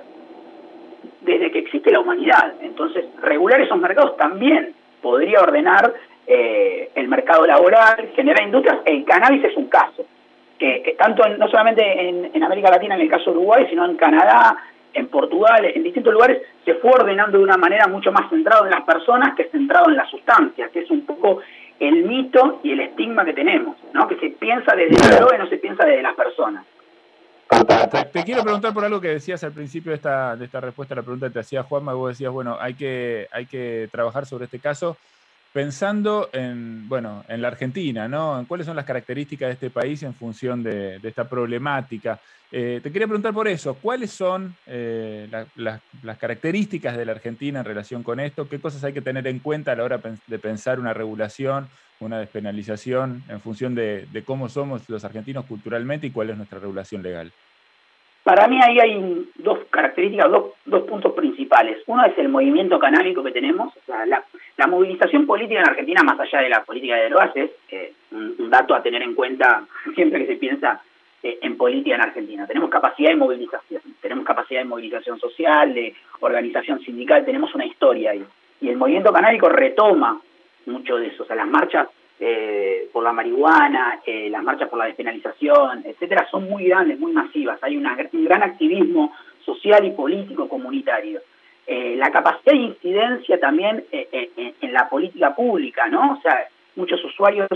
desde 1.20 1.50
que 1.50 1.58
existe 1.58 1.90
la 1.90 2.00
humanidad. 2.00 2.54
Entonces, 2.62 3.04
regular 3.20 3.60
esos 3.60 3.78
mercados 3.78 4.16
también 4.16 4.72
podría 5.02 5.40
ordenar 5.40 5.92
eh, 6.26 6.90
el 6.94 7.08
mercado 7.08 7.44
laboral, 7.44 8.10
generar 8.14 8.44
industrias. 8.44 8.78
El 8.84 9.04
cannabis 9.04 9.44
es 9.44 9.56
un 9.56 9.66
caso, 9.66 10.06
que, 10.58 10.94
tanto 10.96 11.28
no 11.28 11.48
solamente 11.48 11.82
en, 12.32 12.42
América 12.42 12.70
Latina, 12.70 12.94
en 12.94 13.02
el 13.02 13.10
caso 13.10 13.32
de 13.32 13.38
Uruguay, 13.38 13.66
sino 13.68 13.84
en 13.84 13.96
Canadá, 13.96 14.56
en 14.92 15.08
Portugal, 15.08 15.64
en 15.64 15.82
distintos 15.82 16.12
lugares, 16.12 16.42
se 16.64 16.74
fue 16.74 16.92
ordenando 16.92 17.38
de 17.38 17.44
una 17.44 17.56
manera 17.56 17.88
mucho 17.88 18.12
más 18.12 18.30
centrado 18.30 18.64
en 18.64 18.70
las 18.70 18.82
personas 18.82 19.34
que 19.34 19.44
centrado 19.44 19.90
en 19.90 19.96
las 19.96 20.08
sustancias, 20.08 20.70
que 20.70 20.80
es 20.80 20.90
un 20.90 21.04
poco 21.04 21.40
el 21.80 22.04
mito 22.04 22.60
y 22.62 22.70
el 22.72 22.80
estigma 22.80 23.24
que 23.24 23.32
tenemos, 23.32 23.76
¿no? 23.92 24.06
que 24.06 24.16
se 24.16 24.30
piensa 24.30 24.76
desde 24.76 24.96
la 25.08 25.16
droga 25.16 25.34
y 25.34 25.38
no 25.38 25.48
se 25.48 25.56
piensa 25.56 25.84
desde 25.84 26.02
las 26.02 26.14
personas. 26.14 26.64
Te, 28.12 28.24
quiero 28.24 28.42
preguntar 28.42 28.72
por 28.72 28.84
algo 28.84 29.00
que 29.00 29.08
decías 29.08 29.44
al 29.44 29.52
principio 29.52 29.90
de 29.90 29.96
esta, 29.96 30.36
de 30.36 30.46
esta 30.46 30.60
respuesta 30.60 30.94
a 30.94 30.96
la 30.96 31.02
pregunta 31.02 31.28
que 31.28 31.34
te 31.34 31.40
hacía 31.40 31.62
Juanma, 31.62 31.92
vos 31.92 32.10
decías, 32.10 32.32
bueno, 32.32 32.56
hay 32.60 32.74
que, 32.74 33.28
hay 33.30 33.46
que 33.46 33.88
trabajar 33.92 34.26
sobre 34.26 34.46
este 34.46 34.58
caso 34.58 34.96
pensando 35.54 36.30
en, 36.32 36.88
bueno, 36.88 37.24
en 37.28 37.40
la 37.40 37.46
Argentina, 37.46 38.08
¿no? 38.08 38.44
Cuáles 38.48 38.66
son 38.66 38.74
las 38.74 38.84
características 38.84 39.46
de 39.46 39.52
este 39.52 39.70
país 39.70 40.02
en 40.02 40.12
función 40.12 40.64
de, 40.64 40.98
esta 41.00 41.28
problemática. 41.28 42.18
Eh, 42.50 42.80
te 42.82 42.90
quería 42.90 43.06
preguntar 43.06 43.32
por 43.32 43.46
eso, 43.46 43.74
¿cuáles 43.74 44.10
son 44.10 44.56
eh, 44.66 45.28
las 45.54 46.18
características 46.18 46.96
de 46.96 47.06
la 47.06 47.12
Argentina 47.12 47.60
en 47.60 47.64
relación 47.64 48.02
con 48.02 48.18
esto? 48.18 48.48
¿Qué 48.48 48.58
cosas 48.58 48.82
hay 48.82 48.92
que 48.92 49.00
tener 49.00 49.28
en 49.28 49.38
cuenta 49.38 49.70
a 49.72 49.76
la 49.76 49.84
hora 49.84 50.00
de 50.26 50.38
pensar 50.40 50.80
una 50.80 50.92
regulación, 50.92 51.68
una 52.00 52.18
despenalización 52.18 53.22
en 53.28 53.40
función 53.40 53.74
de 53.74 54.22
cómo 54.24 54.48
somos 54.48 54.88
los 54.88 55.04
argentinos 55.04 55.46
culturalmente 55.46 56.06
y 56.06 56.10
cuál 56.10 56.30
es 56.30 56.36
nuestra 56.36 56.58
regulación 56.58 57.02
legal? 57.02 57.32
Para 58.24 58.48
mí 58.48 58.58
ahí 58.64 58.80
hay 58.80 59.28
dos 59.36 59.58
características, 59.68 60.30
dos, 60.30 60.52
dos 60.64 60.84
puntos 60.84 61.12
principales. 61.12 61.76
Uno 61.86 62.06
es 62.06 62.16
el 62.16 62.30
movimiento 62.30 62.78
canábico 62.78 63.22
que 63.22 63.30
tenemos. 63.30 63.74
la, 63.86 64.66
movilización 64.66 65.26
política 65.26 65.60
en 65.60 65.68
Argentina, 65.68 66.02
más 66.02 66.18
allá 66.18 66.40
de 66.40 66.48
la 66.48 66.64
política 66.64 66.96
de 66.96 67.10
drogas, 67.10 67.36
es 67.36 67.50
un, 68.10 68.48
dato 68.48 68.74
a 68.74 68.82
tener 68.82 69.02
en 69.02 69.14
cuenta 69.14 69.66
siempre 69.94 70.20
que 70.20 70.32
se 70.32 70.36
piensa 70.36 70.80
eh, 71.22 71.38
en 71.42 71.58
política 71.58 71.96
en 71.96 72.00
Argentina. 72.00 72.46
Tenemos 72.46 72.70
capacidad 72.70 73.10
de 73.10 73.16
movilización, 73.16 73.82
tenemos 74.00 74.24
capacidad 74.24 74.60
de 74.60 74.68
movilización 74.68 75.20
social, 75.20 75.74
de 75.74 75.94
organización 76.20 76.80
sindical, 76.80 77.26
tenemos 77.26 77.54
una 77.54 77.66
historia 77.66 78.12
ahí. 78.12 78.24
Y 78.62 78.70
el 78.70 78.78
movimiento 78.78 79.12
canábico 79.12 79.50
retoma 79.50 80.18
mucho 80.66 80.96
de 80.96 81.08
eso. 81.08 81.22
O 81.22 81.26
sea, 81.26 81.36
las 81.36 81.48
marchas 81.48 81.88
eh, 82.20 82.88
por 82.92 83.02
la 83.02 83.12
marihuana, 83.12 84.00
eh, 84.06 84.30
las 84.30 84.42
marchas 84.42 84.68
por 84.68 84.78
la 84.78 84.86
despenalización, 84.86 85.82
etcétera, 85.84 86.28
son 86.30 86.48
muy 86.48 86.64
grandes, 86.64 86.98
muy 86.98 87.12
masivas. 87.12 87.58
Hay 87.62 87.76
un 87.76 87.86
gran 88.24 88.42
activismo 88.42 89.12
social 89.44 89.84
y 89.84 89.90
político 89.90 90.48
comunitario. 90.48 91.20
Eh, 91.66 91.96
la 91.96 92.10
capacidad 92.12 92.52
de 92.52 92.58
incidencia 92.58 93.40
también 93.40 93.84
en 93.90 94.72
la 94.72 94.88
política 94.88 95.34
pública, 95.34 95.88
¿no? 95.88 96.12
O 96.12 96.20
sea, 96.20 96.46
muchos 96.76 97.02
usuarios 97.04 97.48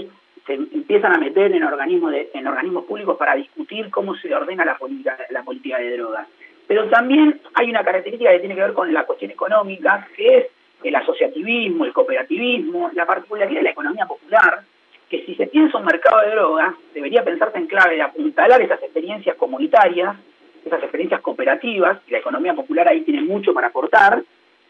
se 0.46 0.54
empiezan 0.54 1.14
a 1.14 1.18
meter 1.18 1.52
en 1.52 1.62
organismos 1.62 2.14
en 2.32 2.46
organismos 2.46 2.84
públicos 2.86 3.16
para 3.18 3.34
discutir 3.34 3.90
cómo 3.90 4.16
se 4.16 4.34
ordena 4.34 4.64
la 4.64 4.78
política 4.78 5.18
la 5.30 5.42
política 5.42 5.78
de 5.78 5.96
drogas. 5.96 6.26
Pero 6.66 6.88
también 6.88 7.40
hay 7.54 7.70
una 7.70 7.84
característica 7.84 8.30
que 8.32 8.40
tiene 8.40 8.54
que 8.54 8.62
ver 8.62 8.72
con 8.72 8.92
la 8.92 9.04
cuestión 9.04 9.30
económica, 9.30 10.08
que 10.16 10.38
es 10.38 10.46
el 10.82 10.94
asociativismo, 10.94 11.84
el 11.84 11.92
cooperativismo, 11.92 12.90
la 12.94 13.06
particularidad 13.06 13.58
de 13.58 13.64
la 13.64 13.70
economía 13.70 14.06
popular, 14.06 14.62
que 15.08 15.24
si 15.24 15.34
se 15.34 15.46
piensa 15.46 15.78
un 15.78 15.84
mercado 15.84 16.20
de 16.20 16.30
drogas, 16.30 16.74
debería 16.94 17.24
pensarse 17.24 17.58
en 17.58 17.66
clave 17.66 17.96
de 17.96 18.02
apuntalar 18.02 18.60
esas 18.60 18.82
experiencias 18.82 19.36
comunitarias, 19.36 20.16
esas 20.64 20.82
experiencias 20.82 21.20
cooperativas, 21.20 21.98
y 22.06 22.12
la 22.12 22.18
economía 22.18 22.54
popular 22.54 22.88
ahí 22.88 23.00
tiene 23.02 23.22
mucho 23.22 23.54
para 23.54 23.68
aportar, 23.68 24.22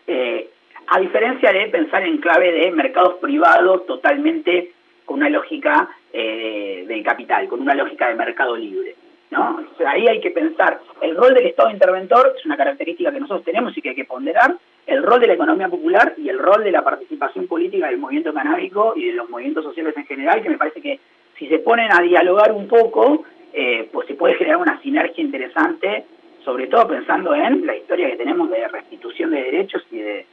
eh, 0.07 0.49
a 0.87 1.01
diferencia 1.01 1.53
de 1.53 1.67
pensar 1.67 2.03
en 2.03 2.19
clave 2.19 2.53
de 2.53 2.71
mercados 2.71 3.15
privados 3.21 3.85
totalmente 3.87 4.73
con 5.05 5.19
una 5.19 5.29
lógica 5.29 5.89
eh, 6.13 6.85
del 6.87 7.03
capital, 7.03 7.49
con 7.49 7.61
una 7.61 7.75
lógica 7.75 8.09
de 8.09 8.15
mercado 8.15 8.57
libre. 8.57 8.95
¿no? 9.31 9.63
ahí 9.87 10.07
hay 10.07 10.21
que 10.21 10.31
pensar, 10.31 10.81
el 11.03 11.15
rol 11.15 11.35
del 11.35 11.47
Estado 11.47 11.71
interventor 11.71 12.35
es 12.37 12.47
una 12.47 12.57
característica 12.57 13.13
que 13.13 13.21
nosotros 13.21 13.45
tenemos 13.45 13.77
y 13.77 13.83
que 13.83 13.91
hay 13.91 13.95
que 13.95 14.07
ponderar, 14.07 14.55
el 14.89 15.03
rol 15.03 15.21
de 15.21 15.27
la 15.27 15.35
economía 15.35 15.69
popular 15.69 16.15
y 16.17 16.31
el 16.31 16.39
rol 16.39 16.65
de 16.65 16.73
la 16.73 16.83
participación 16.83 17.47
política 17.47 17.89
del 17.89 17.99
movimiento 17.99 18.33
canábico 18.33 18.95
y 18.97 19.05
de 19.05 19.13
los 19.13 19.29
movimientos 19.29 19.63
sociales 19.63 19.95
en 19.97 20.07
general, 20.07 20.43
que 20.43 20.49
me 20.49 20.57
parece 20.57 20.81
que 20.81 20.99
si 21.39 21.47
se 21.47 21.59
ponen 21.59 21.93
a 21.93 22.01
dialogar 22.01 22.53
un 22.53 22.67
poco, 22.67 23.25
eh, 23.53 23.87
pues 23.93 24.09
se 24.09 24.15
puede 24.15 24.35
generar 24.35 24.57
una 24.57 24.81
sinergia 24.81 25.23
interesante, 25.23 26.07
sobre 26.43 26.69
todo 26.69 26.89
pensando 26.89 27.35
en 27.35 27.67
la 27.67 27.77
historia 27.77 28.11
que 28.11 28.17
tenemos 28.17 28.49
de 28.51 28.67
restitución 28.67 29.31
de 29.31 29.43
derechos 29.43 29.87
y 29.91 29.99
de 29.99 30.27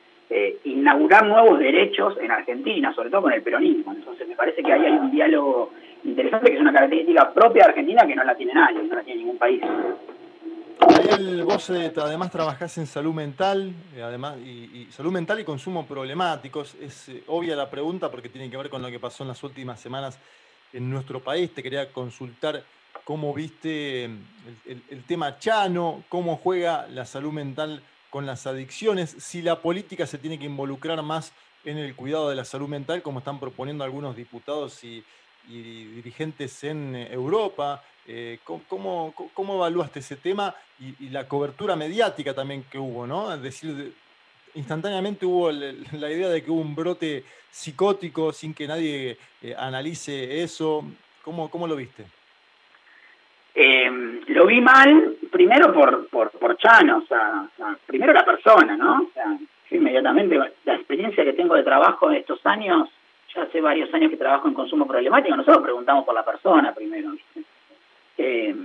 inaugurar 0.64 1.28
nuevos 1.28 1.60
derechos 1.60 2.18
en 2.20 2.32
Argentina, 2.32 2.94
sobre 2.94 3.10
todo 3.10 3.24
con 3.24 3.34
el 3.34 3.44
peronismo. 3.44 3.94
Entonces 3.94 4.26
me 4.28 4.36
parece 4.36 4.64
que 4.64 4.72
ahí 4.72 4.86
hay 4.86 4.94
un 4.94 5.12
diálogo 5.12 5.72
interesante 6.06 6.50
que 6.50 6.56
es 6.56 6.62
una 6.62 6.74
característica 6.74 7.32
propia 7.34 7.64
de 7.64 7.70
Argentina 7.70 8.08
que 8.08 8.16
no 8.16 8.24
la 8.24 8.36
tiene 8.36 8.54
nadie, 8.54 8.82
no 8.82 8.96
la 8.96 9.04
tiene 9.04 9.20
ningún 9.20 9.38
país. 9.38 9.62
Ariel, 10.80 11.44
vos 11.44 11.70
eh, 11.70 11.92
además 11.96 12.32
trabajás 12.32 12.78
en 12.78 12.88
salud 12.88 13.14
mental, 13.14 13.74
eh, 13.96 14.02
además, 14.02 14.38
y, 14.38 14.88
salud 14.92 15.12
mental 15.12 15.40
y 15.40 15.44
consumo 15.44 15.86
problemáticos. 15.86 16.76
Es 16.76 17.10
eh, 17.10 17.24
obvia 17.28 17.56
la 17.56 17.70
pregunta 17.70 18.10
porque 18.12 18.30
tiene 18.30 18.50
que 18.50 18.58
ver 18.58 18.70
con 18.70 18.82
lo 18.82 18.90
que 18.90 19.00
pasó 19.00 19.24
en 19.24 19.30
las 19.30 19.44
últimas 19.44 19.80
semanas 19.80 20.18
en 20.74 20.90
nuestro 20.90 21.20
país. 21.22 21.54
Te 21.54 21.64
quería 21.64 21.92
consultar 21.92 22.64
cómo 23.04 23.34
viste 23.34 24.06
el, 24.06 25.04
tema 25.08 25.38
Chano, 25.40 26.04
cómo 26.10 26.38
juega 26.38 26.88
la 26.88 27.06
salud 27.06 27.32
mental 27.32 27.82
con 28.10 28.26
las 28.26 28.48
adicciones, 28.48 29.16
si 29.20 29.42
la 29.42 29.62
política 29.62 30.08
se 30.08 30.18
tiene 30.18 30.40
que 30.40 30.46
involucrar 30.46 31.02
más 31.04 31.34
en 31.66 31.78
el 31.78 31.96
cuidado 31.96 32.30
de 32.30 32.36
la 32.36 32.46
salud 32.46 32.68
mental, 32.68 33.02
como 33.02 33.20
están 33.20 33.40
proponiendo 33.40 33.84
algunos 33.84 34.16
diputados 34.16 34.84
y, 34.84 35.04
dirigentes 35.48 36.64
en 36.64 36.96
Europa. 36.96 37.84
Eh, 38.08 38.40
¿cómo, 38.44 39.14
cómo, 39.34 39.56
evaluaste 39.56 40.00
ese 40.00 40.16
tema 40.16 40.54
y, 40.80 41.10
la 41.10 41.28
cobertura 41.28 41.76
mediática 41.76 42.34
también 42.34 42.64
que 42.70 42.78
hubo? 42.78 43.08
¿no? 43.08 43.34
Es 43.34 43.42
decir, 43.42 43.94
instantáneamente 44.54 45.26
hubo 45.26 45.52
la 45.52 46.12
idea 46.12 46.30
de 46.30 46.44
que 46.44 46.52
hubo 46.52 46.62
un 46.62 46.76
brote 46.76 47.24
psicótico 47.50 48.32
sin 48.32 48.54
que 48.54 48.68
nadie 48.68 49.18
eh, 49.42 49.56
analice 49.58 50.44
eso. 50.44 50.84
¿Cómo, 51.24 51.50
¿Cómo 51.50 51.68
lo 51.68 51.76
viste? 51.76 52.06
Eh, 53.56 53.90
lo 54.28 54.46
vi 54.46 54.60
mal, 54.60 55.16
primero 55.32 55.74
por, 55.74 56.08
por, 56.10 56.30
por 56.32 56.58
Chano, 56.58 56.98
o 56.98 57.06
sea, 57.08 57.50
primero 57.86 58.12
la 58.12 58.26
persona, 58.26 58.76
¿no? 58.76 59.04
O 59.04 59.12
sea, 59.14 59.38
inmediatamente. 59.72 60.38
La 60.66 60.76
experiencia 60.76 61.24
que 61.24 61.34
tengo 61.34 61.56
de 61.56 61.64
trabajo 61.64 62.12
en 62.12 62.18
estos 62.18 62.46
años, 62.46 62.90
ya 63.34 63.44
hace 63.44 63.62
varios 63.62 63.94
años 63.94 64.12
que 64.12 64.18
trabajo 64.18 64.48
en 64.48 64.54
consumo 64.54 64.86
problemático, 64.86 65.36
nosotros 65.36 65.64
preguntamos 65.64 66.06
por 66.06 66.14
la 66.14 66.26
persona 66.26 66.74
primero. 66.74 67.14
Eh, 68.18 68.56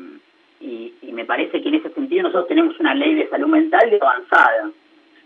y, 0.61 0.93
me 1.13 1.25
parece 1.25 1.61
que 1.61 1.69
en 1.69 1.75
ese 1.75 1.91
sentido 1.91 2.23
nosotros 2.23 2.49
tenemos 2.49 2.79
una 2.81 2.95
ley 2.95 3.15
de 3.15 3.29
salud 3.29 3.49
mental 3.49 3.99
avanzada, 4.01 4.71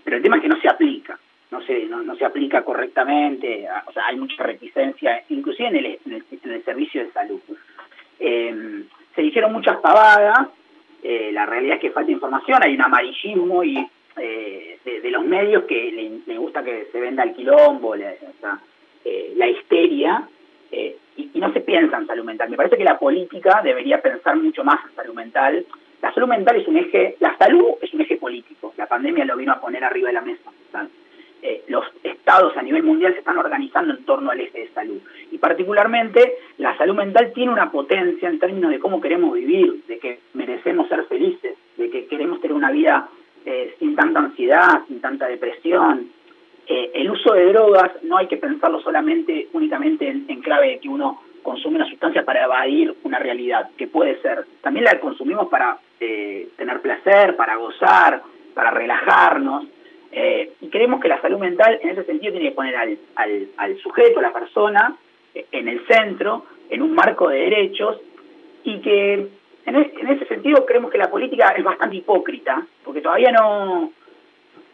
pero 0.02 0.16
el 0.16 0.22
tema 0.22 0.36
es 0.36 0.42
que 0.42 0.48
no 0.48 0.60
se 0.60 0.68
aplica, 0.68 1.18
no 1.52 1.62
se, 1.62 1.84
no, 1.84 2.16
se 2.16 2.24
aplica 2.24 2.62
correctamente, 2.62 3.66
o 3.86 3.92
sea, 3.92 4.06
hay 4.06 4.16
mucha 4.16 4.42
reticencia, 4.42 5.22
inclusive 5.28 5.68
en 5.68 5.76
el, 5.76 5.98
en 6.04 6.50
el, 6.50 6.64
servicio 6.64 7.04
de 7.04 7.12
salud. 7.12 7.40
Eh, 8.18 8.84
se 9.14 9.22
dijeron 9.22 9.52
muchas 9.52 9.76
pavadas, 9.76 10.48
eh, 11.02 11.30
la 11.32 11.46
realidad 11.46 11.76
es 11.76 11.82
que 11.82 11.90
falta 11.90 12.10
información, 12.10 12.62
hay 12.62 12.74
un 12.74 12.82
amarillismo 12.82 13.62
y 13.62 13.86
eh, 14.16 14.78
de, 14.84 15.10
los 15.10 15.24
medios 15.24 15.64
que 15.64 16.22
le, 16.26 16.38
gusta 16.38 16.64
que 16.64 16.88
se 16.92 17.00
venda 17.00 17.24
el 17.24 17.34
quilombo, 17.34 17.94
la, 17.96 18.14
eh, 19.04 19.32
la 19.36 19.48
histeria, 19.48 20.28
eh, 20.70 20.96
y, 21.34 21.40
no 21.40 21.52
se 21.52 21.60
piensa 21.60 21.98
en 21.98 22.06
salud 22.06 22.24
mental. 22.24 22.48
Me 22.48 22.56
parece 22.56 22.78
que 22.78 22.84
la 22.84 22.98
política 22.98 23.60
debería 23.62 24.00
pensar 24.00 24.36
mucho 24.36 24.64
más 24.64 24.80
en 24.88 24.96
salud 24.96 25.14
mental. 25.14 25.66
La 26.00 26.12
salud 26.14 26.28
mental 26.28 26.56
es 26.56 26.66
un 26.66 26.76
eje, 26.76 27.16
la 27.20 27.36
salud 27.36 27.74
es 27.82 27.92
un 27.92 28.00
eje 28.00 28.16
político, 28.16 28.72
la 28.76 28.86
pandemia 28.86 29.24
lo 29.24 29.36
vino 29.36 29.52
a 29.52 29.60
poner 29.60 29.84
arriba 29.84 30.08
de 30.08 30.14
la 30.14 30.20
mesa. 30.20 30.50
los 31.68 31.84
estados 32.02 32.56
a 32.56 32.62
nivel 32.62 32.82
mundial 32.82 33.12
se 33.12 33.18
están 33.18 33.38
organizando 33.38 33.92
en 33.94 34.04
torno 34.04 34.30
al 34.30 34.40
eje 34.40 34.60
de 34.60 34.68
salud. 34.68 35.00
Y 35.30 35.38
particularmente 35.38 36.38
la 36.58 36.76
salud 36.76 36.94
mental 36.94 37.32
tiene 37.34 37.52
una 37.52 37.70
potencia 37.70 38.28
en 38.28 38.38
términos 38.38 38.70
de 38.70 38.78
cómo 38.78 39.00
queremos 39.00 39.34
vivir, 39.34 39.84
de 39.86 39.98
que 39.98 40.20
merecemos 40.34 40.88
ser 40.88 41.04
felices, 41.04 41.54
de 41.76 41.90
que 41.90 42.06
queremos 42.06 42.40
tener 42.40 42.56
una 42.56 42.70
vida 42.70 43.08
eh, 43.46 43.74
sin 43.78 43.94
tanta 43.94 44.20
ansiedad, 44.20 44.86
sin 44.88 45.02
tanta 45.02 45.26
depresión. 45.26 46.08
Eh, 46.66 46.92
el 46.94 47.10
uso 47.10 47.34
de 47.34 47.52
drogas 47.52 47.90
no 48.04 48.16
hay 48.16 48.26
que 48.26 48.38
pensarlo 48.38 48.80
solamente, 48.80 49.48
únicamente 49.52 50.08
en, 50.08 50.40
clave 50.40 50.68
de 50.68 50.78
que 50.78 50.88
uno 50.88 51.20
consume 51.44 51.76
una 51.76 51.88
sustancia 51.88 52.24
para 52.24 52.44
evadir 52.44 52.92
una 53.04 53.20
realidad, 53.20 53.70
que 53.78 53.86
puede 53.86 54.20
ser. 54.20 54.44
También 54.60 54.86
la 54.86 54.98
consumimos 54.98 55.46
para 55.48 55.78
eh, 56.00 56.48
tener 56.56 56.80
placer, 56.80 57.36
para 57.36 57.54
gozar, 57.54 58.20
para 58.52 58.72
relajarnos. 58.72 59.66
y 60.60 60.68
creemos 60.68 61.00
que 61.00 61.08
la 61.08 61.20
salud 61.20 61.38
mental 61.38 61.78
en 61.82 61.90
ese 61.90 62.04
sentido 62.04 62.32
tiene 62.32 62.48
que 62.48 62.54
poner 62.54 62.74
al, 62.74 62.98
al, 63.14 63.48
al 63.56 63.76
sujeto, 63.78 64.18
a 64.18 64.22
la 64.22 64.32
persona, 64.32 64.96
en 65.34 65.68
el 65.68 65.86
centro, 65.86 66.46
en 66.70 66.82
un 66.82 66.94
marco 66.94 67.28
de 67.28 67.38
derechos, 67.38 68.00
y 68.64 68.80
que 68.80 69.28
en, 69.66 69.76
ese 69.76 70.26
sentido 70.26 70.64
creemos 70.66 70.90
que 70.90 70.98
la 70.98 71.10
política 71.10 71.54
es 71.56 71.64
bastante 71.64 71.96
hipócrita, 71.96 72.66
porque 72.84 73.00
todavía 73.00 73.32
no, 73.32 73.92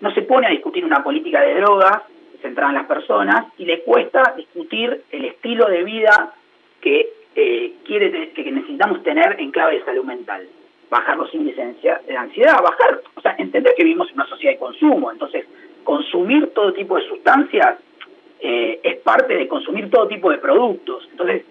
no 0.01 0.15
se 0.15 0.23
pone 0.23 0.47
a 0.47 0.51
discutir 0.51 0.85
una 0.85 1.03
política 1.03 1.41
de 1.43 1.55
drogas 1.55 2.03
centrada 2.43 2.71
en 2.71 2.77
las 2.77 2.87
personas 2.87 3.47
y 3.59 3.67
le 3.67 3.83
cuesta 3.83 4.35
discutir 4.37 5.03
el 5.11 5.27
estilo 5.27 5.67
de 5.67 5.85
vida 5.85 6.35
que 6.81 7.09
eh, 7.35 7.75
quiere 7.85 8.31
que 8.33 8.51
necesitamos 8.51 9.03
tener 9.03 9.37
en 9.39 9.51
clave 9.51 9.79
de 9.79 9.85
salud 9.85 10.05
mental. 10.05 10.47
Bajar 10.91 11.17
los 11.17 11.33
índices 11.35 11.81
de 11.83 12.17
ansiedad, 12.17 12.63
bajar, 12.63 13.01
o 13.15 13.21
sea, 13.21 13.37
entender 13.39 13.75
que 13.77 13.85
vivimos 13.85 14.09
en 14.09 14.15
una 14.15 14.27
sociedad 14.27 14.55
de 14.55 14.59
consumo, 14.59 15.13
entonces 15.13 15.47
consumir 15.85 16.53
todo 16.53 16.73
tipo 16.73 16.97
de 16.97 17.07
sustancias 17.07 17.79
eh, 18.41 18.81
es 18.83 18.97
parte 18.97 19.35
de 19.35 19.47
consumir 19.47 19.89
todo 19.91 20.09
tipo 20.09 20.31
de 20.31 20.39
productos. 20.39 21.07
Entonces, 21.13 21.45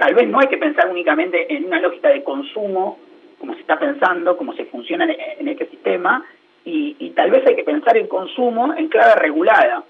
Tal 0.00 0.14
vez 0.14 0.26
no 0.28 0.38
hay 0.40 0.46
que 0.46 0.56
pensar 0.56 0.88
únicamente 0.88 1.54
en 1.54 1.66
una 1.66 1.78
lógica 1.78 2.08
de 2.08 2.24
consumo, 2.24 2.98
como 3.38 3.52
se 3.52 3.60
está 3.60 3.78
pensando, 3.78 4.34
como 4.34 4.54
se 4.54 4.64
funciona 4.64 5.04
en, 5.04 5.46
este 5.46 5.66
sistema, 5.66 6.24
y, 6.64 7.10
tal 7.10 7.30
vez 7.30 7.46
hay 7.46 7.54
que 7.54 7.64
pensar 7.64 7.98
en 7.98 8.06
consumo 8.06 8.72
en 8.72 8.88
clave 8.88 9.16
regulada, 9.16 9.84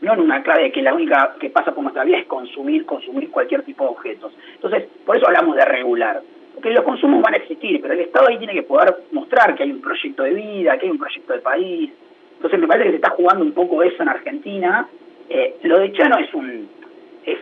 no 0.00 0.14
en 0.14 0.20
una 0.20 0.42
clave 0.42 0.70
que 0.70 0.82
la 0.82 0.94
única 0.94 1.34
que 1.40 1.50
pasa 1.50 1.72
por 1.72 1.82
nuestra 1.82 2.04
vida 2.04 2.18
es 2.18 2.26
consumir, 2.26 2.86
consumir 2.86 3.30
cualquier 3.30 3.62
tipo 3.62 3.84
de 3.84 3.90
objetos. 3.90 4.32
Entonces, 4.54 4.88
por 5.04 5.16
eso 5.16 5.26
hablamos 5.26 5.56
de 5.56 5.64
regular. 5.64 6.22
Porque 6.54 6.70
los 6.70 6.84
consumos 6.84 7.22
van 7.22 7.34
a 7.34 7.38
existir, 7.38 7.80
pero 7.80 7.94
el 7.94 8.00
Estado 8.00 8.28
ahí 8.28 8.38
tiene 8.38 8.54
que 8.54 8.62
poder 8.62 8.94
mostrar 9.12 9.54
que 9.54 9.62
hay 9.62 9.70
un 9.70 9.80
proyecto 9.80 10.24
de 10.24 10.34
vida, 10.34 10.76
que 10.76 10.86
hay 10.86 10.90
un 10.90 10.98
proyecto 10.98 11.32
de 11.32 11.38
país. 11.40 11.90
Entonces 12.34 12.60
me 12.60 12.66
parece 12.66 12.86
que 12.86 12.90
se 12.90 12.96
está 12.96 13.10
jugando 13.10 13.44
un 13.44 13.52
poco 13.52 13.82
eso 13.82 14.02
en 14.02 14.08
Argentina. 14.08 14.88
Eh, 15.28 15.56
lo 15.62 15.78
de 15.78 15.92
Chano 15.92 16.18
es 16.18 16.32
un 16.34 16.68
es, 17.24 17.38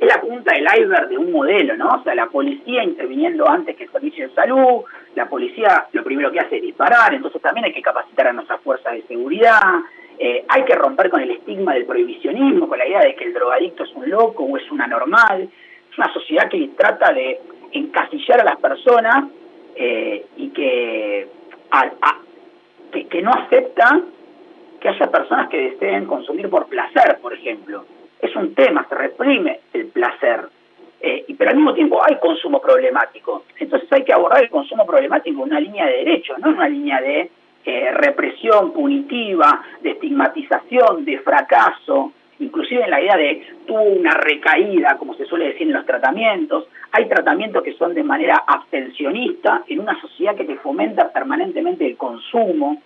la 0.00 0.20
punta 0.20 0.54
del 0.54 0.64
iceberg 0.64 1.08
de 1.08 1.18
un 1.18 1.32
modelo, 1.32 1.76
¿no? 1.76 1.88
O 1.88 2.02
sea, 2.02 2.14
la 2.14 2.26
policía 2.26 2.82
interviniendo 2.82 3.48
antes 3.48 3.76
que 3.76 3.84
el 3.84 3.92
servicio 3.92 4.28
de 4.28 4.34
salud, 4.34 4.84
la 5.14 5.28
policía 5.28 5.86
lo 5.92 6.02
primero 6.02 6.30
que 6.30 6.40
hace 6.40 6.56
es 6.56 6.62
disparar, 6.62 7.14
entonces 7.14 7.40
también 7.40 7.66
hay 7.66 7.72
que 7.72 7.82
capacitar 7.82 8.28
a 8.28 8.32
nuestras 8.32 8.60
fuerzas 8.60 8.92
de 8.94 9.02
seguridad, 9.02 9.80
eh, 10.20 10.44
hay 10.46 10.64
que 10.64 10.74
romper 10.74 11.10
con 11.10 11.22
el 11.22 11.30
estigma 11.30 11.74
del 11.74 11.86
prohibicionismo, 11.86 12.68
con 12.68 12.78
la 12.78 12.86
idea 12.86 13.00
de 13.00 13.14
que 13.14 13.24
el 13.24 13.32
drogadicto 13.32 13.84
es 13.84 13.94
un 13.94 14.08
loco 14.08 14.44
o 14.44 14.56
es 14.56 14.70
una 14.70 14.86
normal. 14.86 15.48
Es 15.90 15.98
una 15.98 16.12
sociedad 16.12 16.48
que 16.48 16.68
trata 16.76 17.12
de 17.12 17.40
encasillar 17.72 18.40
a 18.40 18.44
las 18.44 18.60
personas 18.60 19.24
eh, 19.74 20.24
y 20.36 20.48
que, 20.50 21.26
que 23.08 23.22
no 23.22 23.32
acepta 23.32 24.00
que 24.80 24.88
haya 24.88 25.10
personas 25.10 25.48
que 25.48 25.70
deseen 25.70 26.06
consumir 26.06 26.48
por 26.48 26.66
placer, 26.66 27.18
por 27.20 27.34
ejemplo 27.34 27.84
es 28.20 28.36
un 28.36 28.54
tema, 28.54 28.86
se 28.88 28.94
reprime 28.94 29.60
el 29.72 29.86
placer, 29.86 30.48
eh, 31.00 31.24
pero 31.36 31.50
al 31.50 31.56
mismo 31.56 31.74
tiempo 31.74 32.00
hay 32.04 32.16
consumo 32.16 32.60
problemático. 32.60 33.44
Entonces 33.58 33.90
hay 33.92 34.04
que 34.04 34.12
abordar 34.12 34.42
el 34.42 34.50
consumo 34.50 34.84
problemático 34.86 35.42
en 35.42 35.50
una 35.50 35.60
línea 35.60 35.86
de 35.86 35.96
derecho, 35.98 36.36
no 36.38 36.50
en 36.50 36.56
una 36.56 36.68
línea 36.68 37.00
de 37.00 37.30
eh, 37.64 37.90
represión 37.92 38.72
punitiva, 38.72 39.62
de 39.82 39.90
estigmatización, 39.90 41.04
de 41.04 41.18
fracaso, 41.18 42.12
inclusive 42.38 42.84
en 42.84 42.90
la 42.90 43.00
idea 43.00 43.16
de 43.16 43.46
tuvo 43.66 43.82
una 43.82 44.12
recaída, 44.14 44.96
como 44.96 45.14
se 45.14 45.26
suele 45.26 45.48
decir 45.48 45.66
en 45.66 45.74
los 45.74 45.86
tratamientos. 45.86 46.68
Hay 46.92 47.06
tratamientos 47.06 47.62
que 47.62 47.74
son 47.74 47.94
de 47.94 48.02
manera 48.02 48.44
abstencionista 48.46 49.62
en 49.68 49.80
una 49.80 50.00
sociedad 50.00 50.34
que 50.34 50.44
te 50.44 50.56
fomenta 50.56 51.12
permanentemente 51.12 51.86
el 51.86 51.96
consumo, 51.96 52.80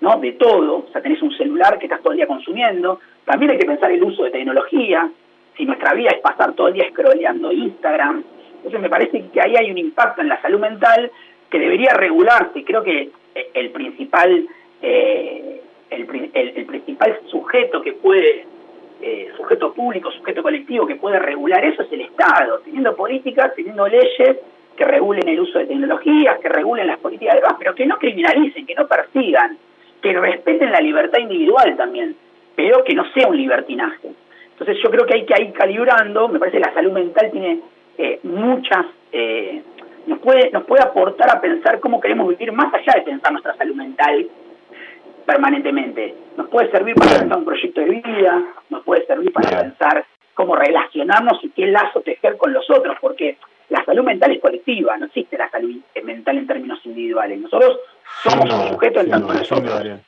¿no? 0.00 0.18
De 0.18 0.32
todo, 0.32 0.78
o 0.78 0.88
sea, 0.92 1.00
tenés 1.00 1.22
un 1.22 1.32
celular 1.36 1.78
que 1.78 1.86
estás 1.86 2.02
todo 2.02 2.12
el 2.12 2.18
día 2.18 2.26
consumiendo, 2.26 3.00
también 3.24 3.52
hay 3.52 3.58
que 3.58 3.66
pensar 3.66 3.90
el 3.92 4.02
uso 4.02 4.24
de 4.24 4.30
tecnología, 4.30 5.08
si 5.56 5.64
nuestra 5.64 5.94
vida 5.94 6.10
es 6.10 6.20
pasar 6.20 6.52
todo 6.52 6.68
el 6.68 6.74
día 6.74 6.90
scrolleando 6.90 7.52
Instagram. 7.52 8.24
Entonces 8.56 8.80
me 8.80 8.90
parece 8.90 9.24
que 9.28 9.40
ahí 9.40 9.54
hay 9.56 9.70
un 9.70 9.78
impacto 9.78 10.20
en 10.20 10.28
la 10.28 10.40
salud 10.42 10.58
mental 10.58 11.10
que 11.50 11.58
debería 11.58 11.94
regularse. 11.94 12.64
Creo 12.64 12.82
que 12.82 13.10
eh, 13.34 13.50
el 13.54 13.70
principal, 13.70 14.46
eh, 14.82 15.60
el, 15.90 16.06
principal 16.66 17.18
sujeto 17.30 17.82
que 17.82 17.92
puede, 17.92 18.44
eh, 19.00 19.30
sujeto 19.36 19.72
público, 19.72 20.10
sujeto 20.10 20.42
colectivo 20.42 20.86
que 20.86 20.96
puede 20.96 21.18
regular 21.18 21.64
eso 21.64 21.82
es 21.82 21.92
el 21.92 22.02
Estado, 22.02 22.60
teniendo 22.64 22.96
políticas, 22.96 23.54
teniendo 23.54 23.86
leyes 23.86 24.38
que 24.76 24.84
regulen 24.84 25.28
el 25.28 25.40
uso 25.40 25.58
de 25.58 25.66
tecnologías, 25.66 26.38
que 26.38 26.48
regulen 26.48 26.86
las 26.86 26.98
políticas 26.98 27.36
de 27.36 27.40
paz, 27.40 27.56
pero 27.58 27.74
que 27.74 27.86
no 27.86 27.96
criminalicen, 27.98 28.66
que 28.66 28.74
no 28.74 28.86
persigan, 28.86 29.56
que 30.02 30.12
respeten 30.12 30.70
la 30.70 30.80
libertad 30.80 31.18
individual 31.18 31.76
también 31.76 32.14
pero 32.56 32.82
que 32.82 32.94
no 32.94 33.04
sea 33.12 33.28
un 33.28 33.36
libertinaje. 33.36 34.08
Entonces 34.52 34.78
yo 34.82 34.90
creo 34.90 35.06
que 35.06 35.14
hay 35.14 35.26
que 35.26 35.42
ir 35.42 35.52
calibrando, 35.52 36.28
me 36.28 36.38
parece 36.38 36.56
que 36.56 36.64
la 36.64 36.74
salud 36.74 36.92
mental 36.92 37.30
tiene 37.30 37.60
eh, 37.98 38.18
muchas, 38.22 38.86
eh, 39.12 39.62
nos, 40.06 40.18
puede, 40.20 40.50
nos 40.50 40.64
puede 40.64 40.82
aportar 40.82 41.36
a 41.36 41.40
pensar 41.40 41.80
cómo 41.80 42.00
queremos 42.00 42.28
vivir 42.28 42.52
más 42.52 42.72
allá 42.72 42.94
de 42.96 43.02
pensar 43.02 43.32
nuestra 43.32 43.56
salud 43.56 43.74
mental 43.74 44.28
permanentemente. 45.26 46.14
Nos 46.36 46.48
puede 46.48 46.70
servir 46.70 46.94
para 46.94 47.18
pensar 47.18 47.38
un 47.38 47.44
proyecto 47.44 47.80
de 47.80 47.90
vida, 47.90 48.44
nos 48.70 48.84
puede 48.84 49.04
servir 49.06 49.32
para 49.32 49.62
pensar 49.62 50.06
cómo 50.34 50.54
relacionarnos 50.54 51.42
y 51.42 51.50
qué 51.50 51.66
lazo 51.66 52.00
tejer 52.02 52.36
con 52.36 52.52
los 52.52 52.68
otros, 52.70 52.96
porque 53.00 53.38
la 53.68 53.84
salud 53.84 54.04
mental 54.04 54.32
es 54.32 54.40
colectiva, 54.40 54.96
no 54.96 55.06
existe 55.06 55.36
la 55.36 55.50
salud 55.50 55.74
mental 56.04 56.38
en 56.38 56.46
términos 56.46 56.78
individuales. 56.84 57.40
Nosotros 57.40 57.78
somos 58.22 58.52
un 58.52 58.68
sujeto 58.68 59.00
en 59.00 59.10
tanto 59.10 59.32
nosotros. 59.32 60.00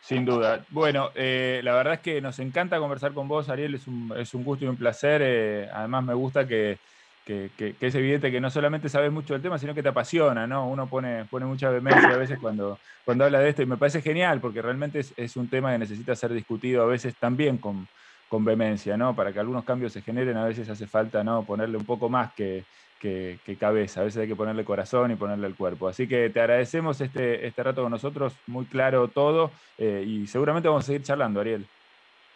Sin 0.00 0.24
duda. 0.24 0.64
Bueno, 0.70 1.10
eh, 1.14 1.60
la 1.62 1.74
verdad 1.74 1.94
es 1.94 2.00
que 2.00 2.20
nos 2.20 2.40
encanta 2.40 2.80
conversar 2.80 3.12
con 3.12 3.28
vos, 3.28 3.48
Ariel, 3.48 3.76
es 3.76 3.86
un, 3.86 4.12
es 4.16 4.34
un 4.34 4.42
gusto 4.42 4.64
y 4.64 4.68
un 4.68 4.76
placer. 4.76 5.20
Eh, 5.24 5.68
además 5.72 6.02
me 6.02 6.14
gusta 6.14 6.46
que, 6.46 6.78
es 7.26 7.94
evidente 7.94 8.30
que 8.30 8.40
no 8.40 8.50
solamente 8.50 8.88
sabes 8.88 9.12
mucho 9.12 9.34
del 9.34 9.42
tema, 9.42 9.58
sino 9.58 9.74
que 9.74 9.82
te 9.82 9.88
apasiona, 9.88 10.46
¿no? 10.46 10.68
Uno 10.68 10.86
pone, 10.86 11.24
pone 11.26 11.46
mucha 11.46 11.70
vehemencia 11.70 12.10
a 12.10 12.16
veces 12.16 12.38
cuando, 12.40 12.78
cuando 13.04 13.24
habla 13.24 13.40
de 13.40 13.50
esto 13.50 13.62
y 13.62 13.66
me 13.66 13.76
parece 13.76 14.02
genial 14.02 14.40
porque 14.40 14.60
realmente 14.60 15.00
es, 15.16 15.36
un 15.36 15.48
tema 15.48 15.72
que 15.72 15.78
necesita 15.78 16.16
ser 16.16 16.32
discutido 16.32 16.82
a 16.82 16.86
veces 16.86 17.14
también 17.16 17.58
con, 17.58 17.86
con 18.28 18.44
vehemencia, 18.44 18.96
¿no? 18.96 19.14
Para 19.14 19.32
que 19.32 19.38
algunos 19.38 19.64
cambios 19.64 19.92
se 19.92 20.02
generen 20.02 20.36
a 20.36 20.46
veces 20.46 20.68
hace 20.68 20.86
falta, 20.86 21.22
¿no? 21.22 21.44
Ponerle 21.44 21.76
un 21.76 21.84
poco 21.84 22.08
más 22.08 22.32
que, 22.34 22.64
que, 23.00 23.56
cabeza. 23.58 24.00
A 24.00 24.04
veces 24.04 24.22
hay 24.22 24.28
que 24.28 24.36
ponerle 24.36 24.64
corazón 24.64 25.10
y 25.10 25.16
ponerle 25.16 25.46
el 25.46 25.54
cuerpo. 25.54 25.88
Así 25.88 26.08
que 26.08 26.30
te 26.30 26.40
agradecemos 26.40 27.00
este, 27.00 27.46
este 27.46 27.62
rato 27.62 27.82
con 27.82 27.90
nosotros, 27.90 28.34
muy 28.46 28.64
claro 28.64 29.08
todo, 29.08 29.50
eh, 29.78 30.04
y 30.06 30.26
seguramente 30.26 30.68
vamos 30.68 30.84
a 30.84 30.86
seguir 30.86 31.02
charlando, 31.02 31.40
Ariel. 31.40 31.66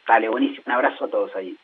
Dale, 0.07 0.29
buenísimo. 0.29 0.63
Un 0.67 0.73
abrazo 0.73 1.05
a 1.05 1.09
todos 1.09 1.35
ahí. 1.37 1.57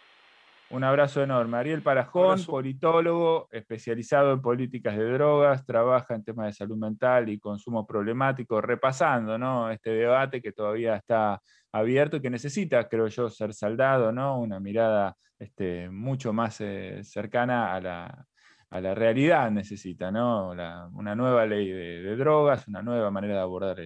Un 0.73 0.85
abrazo 0.85 1.23
enorme. 1.23 1.59
Ariel 1.59 1.83
Parajón, 1.83 2.43
politólogo, 2.47 3.47
especializado 3.53 4.33
en 4.33 4.41
políticas 4.41 4.97
de 4.97 5.05
drogas, 5.05 5.67
trabaja 5.67 6.15
en 6.15 6.25
temas 6.25 6.47
de 6.47 6.53
salud 6.55 6.79
mental 6.79 7.29
y 7.29 7.39
consumo 7.39 7.87
problemático, 7.87 8.59
repasando 8.59 9.37
¿no? 9.37 9.71
este 9.71 9.91
debate 9.91 10.41
que 10.41 10.53
todavía 10.53 10.97
está 10.97 11.43
abierto 11.73 12.17
y 12.17 12.23
que 12.23 12.31
necesita, 12.31 12.89
creo 12.89 13.09
yo, 13.09 13.29
ser 13.29 13.53
saldado, 13.53 14.13
¿no? 14.13 14.41
una 14.41 14.61
mirada 14.61 15.15
este, 15.39 15.91
mucho 15.91 16.33
más 16.33 16.59
eh, 16.63 17.01
cercana 17.05 17.75
a 17.75 17.81
la, 17.81 18.27
a 18.71 18.81
la, 18.81 18.95
realidad 18.95 19.51
necesita, 19.51 20.11
¿no? 20.11 20.53
una 20.95 21.15
nueva 21.15 21.45
ley 21.45 21.71
de, 21.71 22.17
drogas, 22.17 22.67
una 22.67 22.81
nueva 22.81 23.11
manera 23.11 23.35
de 23.35 23.41
abordar 23.41 23.79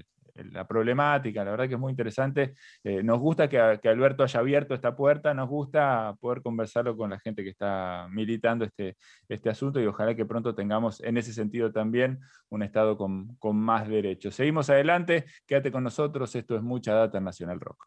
la 0.44 0.66
problemática, 0.66 1.44
la 1.44 1.50
verdad 1.52 1.68
que 1.68 1.74
es 1.74 1.80
muy 1.80 1.90
interesante. 1.90 2.54
Eh, 2.84 3.02
nos 3.02 3.18
gusta 3.18 3.48
que, 3.48 3.58
Alberto 3.58 4.22
haya 4.22 4.40
abierto 4.40 4.74
esta 4.74 4.96
puerta, 4.96 5.34
nos 5.34 5.48
gusta 5.48 6.14
poder 6.20 6.42
conversarlo 6.42 6.96
con 6.96 7.10
la 7.10 7.18
gente 7.20 7.42
que 7.42 7.50
está 7.50 8.08
militando 8.10 8.64
este, 8.64 8.96
este 9.28 9.50
asunto 9.50 9.80
y 9.80 9.86
ojalá 9.86 10.14
que 10.14 10.26
pronto 10.26 10.54
tengamos 10.54 11.00
en 11.02 11.16
ese 11.16 11.32
sentido 11.32 11.72
también 11.72 12.20
un 12.48 12.62
Estado 12.62 12.96
con, 12.96 13.36
con 13.36 13.56
más 13.56 13.88
derechos. 13.88 14.34
Seguimos 14.34 14.70
adelante, 14.70 15.24
quédate 15.46 15.72
con 15.72 15.84
nosotros, 15.84 16.34
esto 16.34 16.56
es 16.56 16.62
Mucha 16.62 16.94
Data 16.94 17.20
Nacional 17.20 17.60
Rock. 17.60 17.86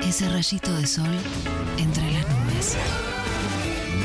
Ese 0.00 0.28
rayito 0.28 0.72
de 0.76 0.86
sol 0.86 1.08
entre 1.78 2.02
las 2.12 2.28
nubes. 2.28 2.76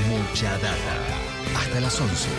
Mucha 0.07 0.51
data. 0.57 1.19
Hasta 1.57 1.79
las 1.81 1.99
11. 1.99 2.29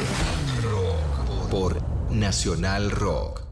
Por 1.50 1.76
Nacional 2.10 2.90
Rock. 2.90 3.49